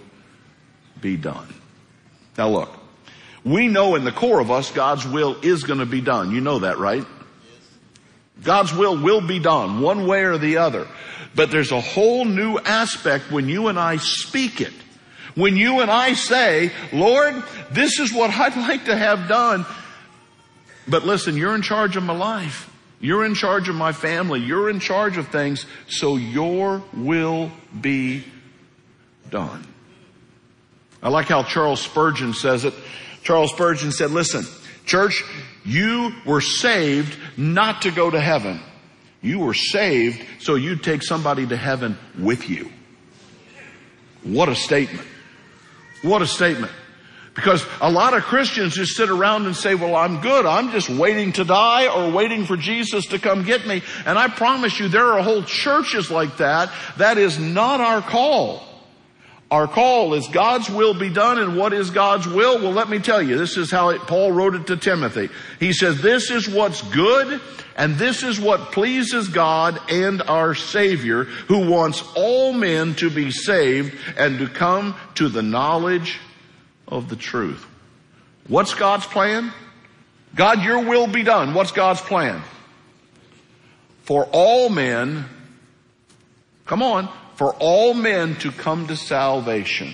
be 1.01 1.17
done. 1.17 1.53
Now 2.37 2.49
look, 2.49 2.76
we 3.47 3.67
know 3.67 3.95
in 3.95 4.03
the 4.03 4.11
core 4.11 4.39
of 4.39 4.51
us 4.51 4.71
God's 4.71 5.07
will 5.07 5.37
is 5.41 5.63
going 5.63 5.79
to 5.79 5.85
be 5.85 6.01
done. 6.01 6.31
You 6.31 6.41
know 6.41 6.59
that, 6.59 6.79
right? 6.79 7.05
God's 8.43 8.73
will 8.73 9.01
will 9.01 9.21
be 9.21 9.39
done 9.39 9.81
one 9.81 10.05
way 10.05 10.23
or 10.23 10.37
the 10.37 10.57
other. 10.57 10.87
But 11.33 11.49
there's 11.51 11.71
a 11.71 11.81
whole 11.81 12.25
new 12.25 12.57
aspect 12.57 13.31
when 13.31 13.47
you 13.47 13.67
and 13.67 13.79
I 13.79 13.97
speak 13.97 14.61
it. 14.61 14.73
When 15.35 15.55
you 15.55 15.81
and 15.81 15.91
I 15.91 16.13
say, 16.13 16.71
Lord, 16.91 17.43
this 17.71 17.99
is 17.99 18.13
what 18.13 18.29
I'd 18.39 18.55
like 18.57 18.85
to 18.85 18.95
have 18.95 19.27
done. 19.27 19.65
But 20.87 21.05
listen, 21.05 21.37
you're 21.37 21.55
in 21.55 21.61
charge 21.61 21.95
of 21.95 22.03
my 22.03 22.15
life. 22.15 22.73
You're 22.99 23.25
in 23.25 23.35
charge 23.35 23.69
of 23.69 23.75
my 23.75 23.91
family. 23.91 24.39
You're 24.39 24.69
in 24.69 24.79
charge 24.79 25.17
of 25.17 25.27
things. 25.27 25.65
So 25.87 26.15
your 26.15 26.83
will 26.93 27.51
be 27.79 28.23
done. 29.29 29.65
I 31.03 31.09
like 31.09 31.27
how 31.27 31.43
Charles 31.43 31.81
Spurgeon 31.81 32.33
says 32.33 32.65
it. 32.65 32.73
Charles 33.27 33.51
Spurgeon 33.51 33.91
said, 33.91 34.11
listen, 34.11 34.45
church, 34.85 35.21
you 35.65 36.13
were 36.25 36.39
saved 36.39 37.19
not 37.35 37.81
to 37.81 37.91
go 37.91 38.09
to 38.09 38.21
heaven. 38.21 38.61
You 39.21 39.39
were 39.39 39.53
saved 39.53 40.23
so 40.39 40.55
you'd 40.55 40.81
take 40.81 41.03
somebody 41.03 41.45
to 41.45 41.57
heaven 41.57 41.97
with 42.17 42.49
you. 42.49 42.71
What 44.23 44.47
a 44.47 44.55
statement. 44.55 45.05
What 46.03 46.21
a 46.21 46.25
statement. 46.25 46.71
Because 47.35 47.65
a 47.81 47.91
lot 47.91 48.15
of 48.15 48.23
Christians 48.23 48.75
just 48.75 48.95
sit 48.95 49.09
around 49.09 49.45
and 49.45 49.57
say, 49.57 49.75
well, 49.75 49.97
I'm 49.97 50.21
good. 50.21 50.45
I'm 50.45 50.71
just 50.71 50.89
waiting 50.89 51.33
to 51.33 51.43
die 51.43 51.93
or 51.93 52.09
waiting 52.09 52.45
for 52.45 52.55
Jesus 52.55 53.07
to 53.07 53.19
come 53.19 53.43
get 53.43 53.67
me. 53.67 53.83
And 54.05 54.17
I 54.17 54.29
promise 54.29 54.79
you, 54.79 54.87
there 54.87 55.11
are 55.11 55.21
whole 55.21 55.43
churches 55.43 56.09
like 56.09 56.37
that. 56.37 56.71
That 56.95 57.17
is 57.17 57.37
not 57.37 57.81
our 57.81 58.01
call. 58.01 58.66
Our 59.49 59.67
call 59.67 60.13
is 60.13 60.27
God's 60.27 60.69
will 60.69 60.93
be 60.93 61.09
done 61.09 61.39
and 61.39 61.55
what 61.57 61.71
is 61.71 61.89
God's 61.89 62.27
will? 62.27 62.59
Well, 62.59 62.73
let 62.73 62.89
me 62.89 62.99
tell 62.99 63.21
you, 63.21 63.37
this 63.37 63.55
is 63.55 63.71
how 63.71 63.89
it, 63.89 64.01
Paul 64.01 64.31
wrote 64.31 64.55
it 64.55 64.67
to 64.67 64.77
Timothy. 64.77 65.29
He 65.59 65.71
says, 65.71 66.01
this 66.01 66.29
is 66.29 66.49
what's 66.49 66.81
good 66.81 67.39
and 67.77 67.95
this 67.95 68.23
is 68.23 68.39
what 68.39 68.73
pleases 68.73 69.29
God 69.29 69.79
and 69.89 70.21
our 70.23 70.53
Savior 70.53 71.23
who 71.23 71.69
wants 71.69 72.03
all 72.15 72.51
men 72.51 72.95
to 72.95 73.09
be 73.09 73.31
saved 73.31 73.95
and 74.17 74.39
to 74.39 74.47
come 74.47 74.95
to 75.15 75.29
the 75.29 75.43
knowledge 75.43 76.19
of 76.87 77.07
the 77.07 77.15
truth. 77.15 77.65
What's 78.47 78.73
God's 78.73 79.05
plan? 79.05 79.53
God, 80.35 80.61
your 80.61 80.83
will 80.83 81.07
be 81.07 81.23
done. 81.23 81.53
What's 81.53 81.71
God's 81.71 82.01
plan? 82.01 82.41
For 84.03 84.25
all 84.31 84.69
men 84.69 85.25
Come 86.67 86.83
on. 86.83 87.09
For 87.37 87.53
all 87.55 87.93
men 87.93 88.35
to 88.37 88.51
come 88.51 88.87
to 88.87 88.97
salvation. 88.97 89.93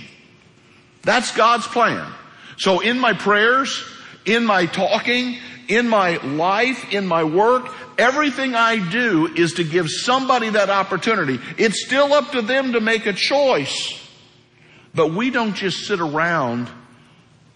That's 1.04 1.36
God's 1.36 1.68
plan. 1.68 2.12
So 2.58 2.80
in 2.80 2.98
my 2.98 3.14
prayers, 3.14 3.84
in 4.26 4.46
my 4.46 4.66
talking, 4.66 5.38
in 5.68 5.90
my 5.90 6.18
life, 6.18 6.94
in 6.94 7.06
my 7.06 7.26
work, 7.26 7.68
everything 7.98 8.56
I 8.56 8.78
do 8.90 9.28
is 9.28 9.54
to 9.54 9.64
give 9.64 9.90
somebody 9.90 10.52
that 10.52 10.70
opportunity. 10.70 11.40
It's 11.58 11.86
still 11.86 12.14
up 12.14 12.32
to 12.32 12.42
them 12.42 12.74
to 12.74 12.80
make 12.80 13.06
a 13.06 13.14
choice. 13.14 14.00
But 14.96 15.12
we 15.12 15.30
don't 15.30 15.56
just 15.56 15.86
sit 15.86 16.00
around 16.00 16.70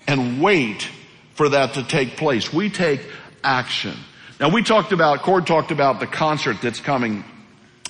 and 0.07 0.41
wait 0.41 0.89
for 1.35 1.49
that 1.49 1.75
to 1.75 1.83
take 1.83 2.17
place. 2.17 2.51
We 2.51 2.69
take 2.69 3.01
action. 3.43 3.95
Now 4.39 4.49
we 4.49 4.63
talked 4.63 4.91
about, 4.91 5.21
Cord 5.21 5.47
talked 5.47 5.71
about 5.71 5.99
the 5.99 6.07
concert 6.07 6.57
that's 6.61 6.79
coming 6.79 7.23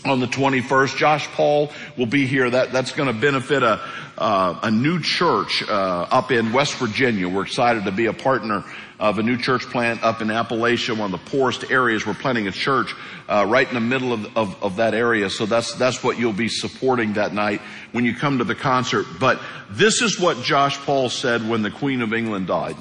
on 0.10 0.20
the 0.20 0.28
21st. 0.28 0.98
Josh 0.98 1.28
Paul 1.28 1.72
will 1.98 2.06
be 2.06 2.26
here. 2.26 2.50
That, 2.50 2.72
that's 2.72 2.92
going 2.92 3.14
to 3.14 3.20
benefit 3.20 3.64
a, 3.64 3.82
uh, 4.18 4.60
a 4.64 4.72
new 4.72 5.02
church, 5.02 5.64
uh, 5.68 6.08
up 6.10 6.32
in 6.32 6.54
West 6.54 6.76
Virginia. 6.76 7.30
We're 7.30 7.44
excited 7.44 7.86
to 7.86 7.92
be 7.92 8.08
a 8.08 8.14
partner 8.14 8.64
of 9.00 9.20
a 9.20 9.24
new 9.24 9.38
church 9.38 9.64
plant 9.64 10.04
up 10.04 10.22
in 10.22 10.30
Appalachia, 10.30 10.98
one 10.98 11.14
of 11.14 11.24
the 11.24 11.30
poorest 11.30 11.70
areas. 11.70 12.06
We're 12.06 12.16
planting 12.16 12.48
a 12.48 12.52
church, 12.52 12.96
uh, 13.30 13.46
right 13.48 13.68
in 13.68 13.74
the 13.76 13.80
middle 13.80 14.14
of, 14.14 14.38
of, 14.38 14.64
of 14.64 14.76
that 14.78 14.94
area. 14.94 15.30
So 15.30 15.46
that's, 15.46 15.74
that's 15.76 16.04
what 16.04 16.18
you'll 16.18 16.34
be 16.34 16.50
supporting 16.50 17.14
that 17.14 17.34
night 17.34 17.62
when 17.92 18.06
you 18.06 18.16
come 18.16 18.40
to 18.40 18.44
the 18.44 18.56
concert. 18.56 19.06
But 19.20 19.40
this 19.70 20.02
is 20.02 20.20
what 20.20 20.42
Josh 20.42 20.78
Paul 20.78 21.10
said 21.10 21.48
when 21.48 21.62
the 21.62 21.72
Queen 21.72 22.02
of 22.02 22.14
England 22.14 22.48
died. 22.48 22.78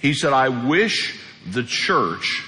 He 0.00 0.14
said, 0.14 0.32
I 0.32 0.48
wish 0.48 1.18
the 1.50 1.64
church 1.64 2.44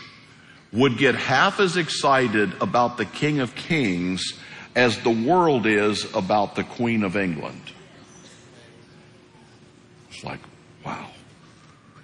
would 0.73 0.99
get 0.99 1.15
half 1.15 1.61
as 1.61 1.77
excited 1.77 2.53
about 2.61 2.97
the 2.97 3.05
King 3.05 3.41
of 3.41 3.55
Kings 3.55 4.39
as 4.77 4.99
the 5.01 5.11
world 5.11 5.67
is 5.67 6.05
about 6.15 6.55
the 6.55 6.65
Queen 6.65 7.03
of 7.03 7.17
England. 7.17 7.63
It's 10.11 10.23
like, 10.23 10.41
wow. 10.85 11.07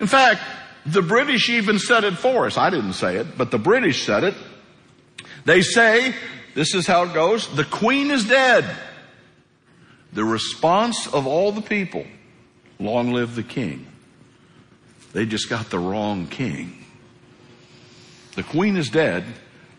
In 0.00 0.06
fact, 0.06 0.40
the 0.86 1.02
British 1.02 1.50
even 1.50 1.78
said 1.78 2.04
it 2.04 2.14
for 2.14 2.46
us. 2.46 2.56
I 2.56 2.70
didn't 2.70 2.94
say 2.94 3.16
it, 3.16 3.36
but 3.36 3.50
the 3.50 3.58
British 3.58 4.04
said 4.04 4.24
it. 4.24 4.34
They 5.44 5.62
say, 5.62 6.14
this 6.54 6.74
is 6.74 6.86
how 6.86 7.04
it 7.04 7.14
goes, 7.14 7.54
the 7.54 7.64
Queen 7.64 8.10
is 8.10 8.24
dead. 8.24 8.64
The 10.12 10.24
response 10.24 11.06
of 11.12 11.26
all 11.26 11.52
the 11.52 11.60
people, 11.60 12.06
long 12.78 13.12
live 13.12 13.34
the 13.34 13.42
King. 13.42 13.86
They 15.12 15.26
just 15.26 15.48
got 15.48 15.70
the 15.70 15.78
wrong 15.78 16.28
King. 16.28 16.83
The 18.34 18.42
queen 18.42 18.76
is 18.76 18.90
dead. 18.90 19.24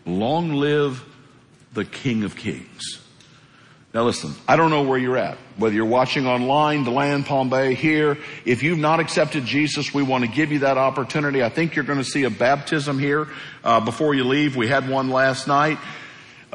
Long 0.04 0.54
live 0.54 1.04
the 1.72 1.84
King 1.84 2.24
of 2.24 2.36
Kings. 2.36 3.00
Now 3.92 4.04
listen, 4.04 4.34
I 4.46 4.56
don't 4.56 4.70
know 4.70 4.82
where 4.82 4.98
you're 4.98 5.16
at. 5.16 5.38
Whether 5.56 5.74
you're 5.74 5.86
watching 5.86 6.26
online, 6.26 6.84
DeLand, 6.84 7.24
Palm 7.24 7.48
Bay, 7.48 7.74
here. 7.74 8.18
If 8.44 8.62
you've 8.62 8.78
not 8.78 9.00
accepted 9.00 9.46
Jesus, 9.46 9.94
we 9.94 10.02
want 10.02 10.24
to 10.24 10.30
give 10.30 10.52
you 10.52 10.58
that 10.60 10.76
opportunity. 10.76 11.42
I 11.42 11.48
think 11.48 11.74
you're 11.74 11.84
going 11.84 11.98
to 11.98 12.04
see 12.04 12.24
a 12.24 12.30
baptism 12.30 12.98
here 12.98 13.28
uh, 13.64 13.80
before 13.80 14.14
you 14.14 14.24
leave. 14.24 14.54
We 14.54 14.68
had 14.68 14.88
one 14.88 15.08
last 15.08 15.48
night. 15.48 15.78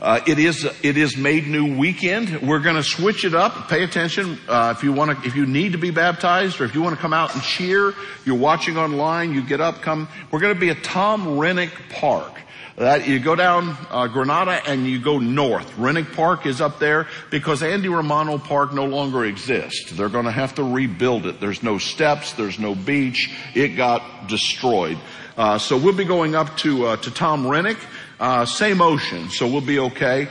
Uh, 0.02 0.20
it 0.26 0.40
is 0.40 0.68
it 0.82 0.98
is 0.98 1.16
made 1.16 1.46
new 1.46 1.78
weekend. 1.78 2.42
We're 2.42 2.60
going 2.60 2.76
to 2.76 2.84
switch 2.84 3.24
it 3.24 3.36
up. 3.36 3.70
Pay 3.70 3.84
attention 3.84 4.40
uh, 4.48 4.74
if 4.76 4.84
you 4.84 4.94
want 4.94 5.12
to 5.12 5.28
if 5.28 5.36
you 5.36 5.46
need 5.46 5.74
to 5.74 5.78
be 5.78 5.92
baptized 5.92 6.60
or 6.60 6.66
if 6.66 6.74
you 6.74 6.82
want 6.82 6.96
to 6.96 7.02
come 7.02 7.14
out 7.14 7.36
and 7.36 7.44
cheer. 7.44 7.94
You're 8.26 8.38
watching 8.38 8.78
online. 8.78 9.32
You 9.32 9.44
get 9.44 9.62
up. 9.62 9.84
Come. 9.84 10.10
We're 10.32 10.40
going 10.40 10.56
to 10.56 10.60
be 10.60 10.72
at 10.72 10.84
Tom 10.84 11.38
Renick 11.38 11.72
Park. 11.92 12.34
That 12.78 13.08
you 13.08 13.20
go 13.20 13.36
down 13.36 13.78
uh, 13.92 14.08
Granada 14.08 14.60
and 14.66 14.88
you 14.88 15.00
go 15.00 15.20
north. 15.20 15.70
Renick 15.76 16.16
Park 16.16 16.48
is 16.48 16.62
up 16.62 16.80
there 16.80 17.08
because 17.30 17.62
Andy 17.62 17.90
Romano 17.90 18.40
Park 18.40 18.74
no 18.74 18.86
longer 18.86 19.24
exists. 19.26 19.92
They're 19.92 20.10
going 20.10 20.26
to 20.26 20.32
have 20.32 20.56
to 20.56 20.64
rebuild 20.64 21.28
it. 21.28 21.40
There's 21.40 21.62
no 21.62 21.78
steps. 21.78 22.34
There's 22.34 22.58
no 22.58 22.74
beach. 22.74 23.32
It 23.54 23.76
got 23.76 24.28
destroyed. 24.28 24.98
Uh, 25.38 25.60
so 25.60 25.78
we'll 25.78 25.96
be 25.96 26.06
going 26.06 26.34
up 26.34 26.58
to 26.58 26.88
uh, 26.88 26.98
to 26.98 27.12
Tom 27.12 27.44
Renick. 27.44 27.78
Uh, 28.22 28.46
same 28.46 28.84
ocean, 28.84 29.32
so 29.32 29.48
we'll 29.48 29.62
be 29.62 29.80
okay. 29.80 30.28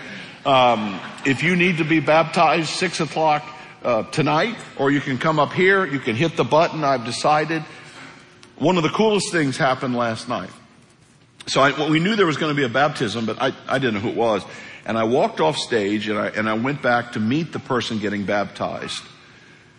Um, 0.47 1.01
if 1.27 1.43
you 1.43 1.57
need 1.57 1.79
to 1.79 1.85
be 1.85 1.99
baptized, 1.99 2.69
six 2.69 3.01
o'clock 3.01 3.45
uh, 3.83 4.05
tonight, 4.05 4.57
or 4.79 4.93
you 4.93 5.01
can 5.01 5.19
come 5.19 5.41
up 5.41 5.53
here. 5.53 5.85
You 5.85 5.99
can 5.99 6.15
hit 6.15 6.37
the 6.37 6.45
button. 6.45 6.85
I've 6.85 7.05
decided. 7.05 7.65
One 8.59 8.77
of 8.77 8.85
the 8.85 8.91
coolest 8.91 9.33
things 9.33 9.57
happened 9.57 9.97
last 9.97 10.29
night. 10.29 10.51
So 11.49 11.61
I, 11.61 11.73
well, 11.73 11.91
we 11.91 11.99
knew 11.99 12.15
there 12.15 12.27
was 12.27 12.37
going 12.37 12.55
to 12.55 12.57
be 12.57 12.65
a 12.65 12.69
baptism, 12.69 13.27
but 13.27 13.43
I, 13.43 13.53
I 13.67 13.81
didn't 13.81 13.95
know 13.95 14.01
who 14.01 14.11
it 14.11 14.17
was. 14.17 14.45
And 14.87 14.97
I 14.97 15.03
walked 15.03 15.41
off 15.41 15.57
stage 15.57 16.07
and 16.07 16.17
I, 16.17 16.29
and 16.29 16.49
I 16.49 16.55
went 16.55 16.83
back 16.83 17.15
to 17.15 17.21
meet 17.21 17.51
the 17.51 17.59
person 17.59 17.99
getting 17.99 18.25
baptized. 18.25 19.03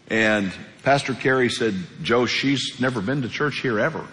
And 0.09 0.51
Pastor 0.83 1.13
Carey 1.13 1.47
said, 1.47 1.75
Joe, 2.01 2.25
she's 2.25 2.77
never 2.77 2.99
been 2.99 3.21
to 3.21 3.29
church 3.29 3.61
here 3.61 3.79
ever. 3.79 4.05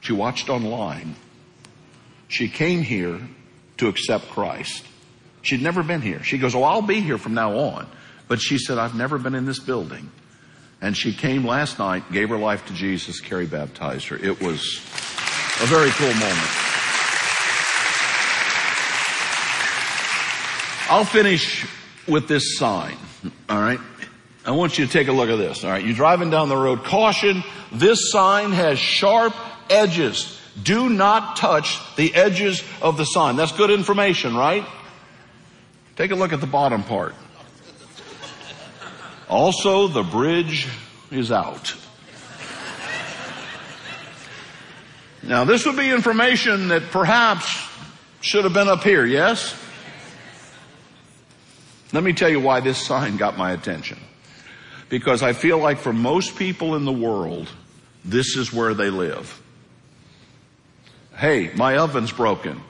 She 0.00 0.12
watched 0.12 0.48
online. 0.48 1.16
She 2.28 2.48
came 2.48 2.82
here 2.82 3.20
to 3.78 3.88
accept 3.88 4.28
Christ. 4.28 4.84
She'd 5.42 5.62
never 5.62 5.82
been 5.82 6.02
here. 6.02 6.22
She 6.22 6.38
goes, 6.38 6.54
Oh, 6.54 6.62
I'll 6.62 6.82
be 6.82 7.00
here 7.00 7.18
from 7.18 7.34
now 7.34 7.58
on. 7.58 7.86
But 8.28 8.40
she 8.40 8.58
said, 8.58 8.78
I've 8.78 8.94
never 8.94 9.18
been 9.18 9.34
in 9.34 9.46
this 9.46 9.58
building. 9.58 10.10
And 10.80 10.96
she 10.96 11.12
came 11.12 11.44
last 11.44 11.78
night, 11.78 12.12
gave 12.12 12.28
her 12.28 12.36
life 12.36 12.66
to 12.66 12.74
Jesus, 12.74 13.20
Carrie 13.20 13.46
baptized 13.46 14.08
her. 14.08 14.16
It 14.16 14.40
was 14.40 14.78
a 15.60 15.66
very 15.66 15.90
cool 15.90 16.12
moment. 16.14 16.48
I'll 20.90 21.04
finish 21.04 21.66
with 22.06 22.28
this 22.28 22.56
sign. 22.56 22.96
All 23.48 23.60
right. 23.60 23.80
I 24.46 24.52
want 24.52 24.78
you 24.78 24.86
to 24.86 24.92
take 24.92 25.08
a 25.08 25.12
look 25.12 25.28
at 25.28 25.36
this. 25.36 25.64
All 25.64 25.70
right. 25.70 25.84
You're 25.84 25.94
driving 25.94 26.30
down 26.30 26.48
the 26.48 26.56
road. 26.56 26.84
Caution. 26.84 27.42
This 27.72 28.10
sign 28.10 28.52
has 28.52 28.78
sharp 28.78 29.34
edges. 29.68 30.37
Do 30.62 30.88
not 30.88 31.36
touch 31.36 31.78
the 31.96 32.14
edges 32.14 32.62
of 32.82 32.96
the 32.96 33.04
sign. 33.04 33.36
That's 33.36 33.52
good 33.52 33.70
information, 33.70 34.36
right? 34.36 34.64
Take 35.96 36.10
a 36.10 36.14
look 36.14 36.32
at 36.32 36.40
the 36.40 36.46
bottom 36.46 36.82
part. 36.82 37.14
Also, 39.28 39.88
the 39.88 40.02
bridge 40.02 40.68
is 41.10 41.30
out. 41.30 41.74
Now, 45.22 45.44
this 45.44 45.66
would 45.66 45.76
be 45.76 45.90
information 45.90 46.68
that 46.68 46.90
perhaps 46.90 47.68
should 48.20 48.44
have 48.44 48.54
been 48.54 48.68
up 48.68 48.82
here, 48.82 49.04
yes? 49.04 49.54
Let 51.92 52.02
me 52.02 52.12
tell 52.12 52.28
you 52.28 52.40
why 52.40 52.60
this 52.60 52.78
sign 52.78 53.16
got 53.16 53.36
my 53.36 53.52
attention. 53.52 53.98
Because 54.88 55.22
I 55.22 55.34
feel 55.34 55.58
like 55.58 55.78
for 55.78 55.92
most 55.92 56.36
people 56.36 56.76
in 56.76 56.84
the 56.84 56.92
world, 56.92 57.50
this 58.04 58.36
is 58.36 58.52
where 58.52 58.72
they 58.72 58.88
live. 58.88 59.42
Hey, 61.18 61.50
my 61.52 61.78
oven's 61.78 62.12
broken. 62.12 62.60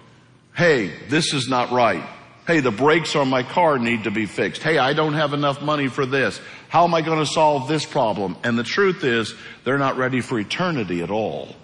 Hey, 0.57 0.91
this 1.09 1.35
is 1.35 1.49
not 1.49 1.71
right. 1.71 2.03
Hey, 2.47 2.61
the 2.61 2.71
brakes 2.71 3.15
on 3.15 3.29
my 3.29 3.43
car 3.43 3.79
need 3.79 4.05
to 4.05 4.11
be 4.11 4.25
fixed. 4.25 4.63
Hey, 4.63 4.79
I 4.79 4.95
don't 4.95 5.13
have 5.13 5.35
enough 5.35 5.61
money 5.61 5.89
for 5.89 6.07
this. 6.07 6.41
How 6.71 6.85
am 6.85 6.95
I 6.95 7.03
going 7.03 7.19
to 7.19 7.31
solve 7.31 7.69
this 7.69 7.85
problem? 7.85 8.39
And 8.43 8.59
the 8.59 8.63
truth 8.63 9.05
is, 9.05 9.35
they're 9.65 9.77
not 9.77 9.99
ready 9.99 10.23
for 10.23 10.41
eternity 10.41 11.03
at 11.03 11.11
all. 11.11 11.55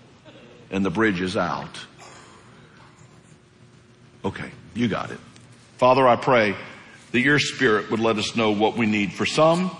And 0.70 0.84
the 0.84 0.90
bridge 0.90 1.22
is 1.22 1.38
out. 1.38 1.80
Okay, 4.22 4.50
you 4.74 4.86
got 4.86 5.10
it. 5.10 5.18
Father, 5.78 6.06
I 6.06 6.16
pray 6.16 6.54
that 7.12 7.20
your 7.20 7.38
spirit 7.38 7.90
would 7.90 8.00
let 8.00 8.18
us 8.18 8.36
know 8.36 8.50
what 8.50 8.76
we 8.76 8.84
need. 8.84 9.14
For 9.14 9.24
some, 9.24 9.74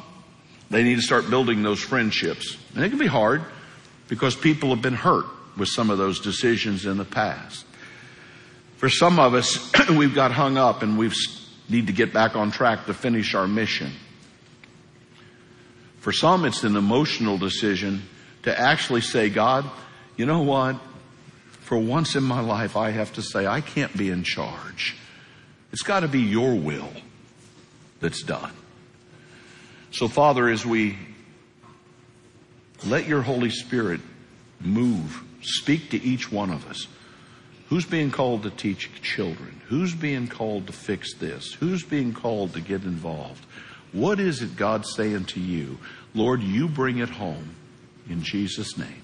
they 0.71 0.83
need 0.83 0.97
to 0.97 1.03
start 1.03 1.29
building 1.29 1.63
those 1.63 1.81
friendships. 1.81 2.57
And 2.75 2.83
it 2.83 2.89
can 2.89 2.99
be 2.99 3.07
hard 3.07 3.45
because 4.09 4.35
people 4.35 4.71
have 4.71 4.81
been 4.81 4.95
hurt 4.95 5.27
with 5.57 5.69
some 5.69 5.91
of 5.91 5.99
those 5.99 6.21
decisions 6.21 6.87
in 6.87 6.97
the 6.97 7.05
past. 7.05 7.67
For 8.77 8.89
some 8.89 9.19
of 9.19 9.35
us, 9.35 9.73
we've 9.91 10.15
got 10.15 10.33
hung 10.33 10.57
up 10.57 10.83
and 10.83 10.99
we 10.99 11.11
need 11.69 11.87
to 11.87 11.93
get 11.93 12.13
back 12.13 12.37
on 12.37 12.51
track 12.51 12.87
to 12.87 12.95
finish 12.95 13.35
our 13.35 13.47
mission. 13.47 13.93
For 16.01 16.13
some, 16.13 16.45
it's 16.45 16.65
an 16.65 16.77
emotional 16.77 17.39
decision 17.39 18.03
to 18.43 18.59
actually 18.59 19.01
say, 19.01 19.31
God, 19.31 19.65
you 20.17 20.27
know 20.27 20.43
what? 20.43 20.77
For 21.61 21.79
once 21.79 22.15
in 22.15 22.23
my 22.23 22.41
life, 22.41 22.77
I 22.77 22.91
have 22.91 23.15
to 23.15 23.23
say, 23.23 23.47
I 23.47 23.63
can't 23.63 23.97
be 23.97 24.11
in 24.11 24.23
charge. 24.23 24.97
It's 25.73 25.83
got 25.83 26.01
to 26.01 26.09
be 26.09 26.21
your 26.21 26.55
will 26.55 26.91
that's 28.01 28.23
done. 28.23 28.53
So, 29.91 30.09
Father, 30.09 30.49
as 30.49 30.67
we 30.67 30.99
let 32.85 33.07
your 33.07 33.23
Holy 33.23 33.49
Spirit 33.49 34.01
move 34.61 35.23
Speak 35.45 35.91
to 35.91 36.03
each 36.03 36.33
one 36.33 36.51
of 36.51 36.67
us. 36.69 36.87
Who's 37.69 37.85
being 37.85 38.11
called 38.11 38.43
to 38.45 38.51
teach 38.51 38.91
children? 39.03 39.61
Who's 39.69 39.95
being 39.95 40.27
called 40.27 40.67
to 40.67 40.73
fix 40.73 41.15
this? 41.15 41.53
Who's 41.55 41.83
being 41.83 42.13
called 42.13 42.55
to 42.55 42.61
get 42.61 42.83
involved? 42.85 43.45
What 43.93 44.19
is 44.21 44.43
it 44.43 44.57
God's 44.57 44.93
saying 44.95 45.27
to 45.27 45.41
you? 45.41 45.79
Lord, 46.15 46.43
you 46.43 46.69
bring 46.69 46.99
it 46.99 47.11
home 47.11 47.55
in 48.09 48.23
Jesus' 48.23 48.77
name. 48.79 49.04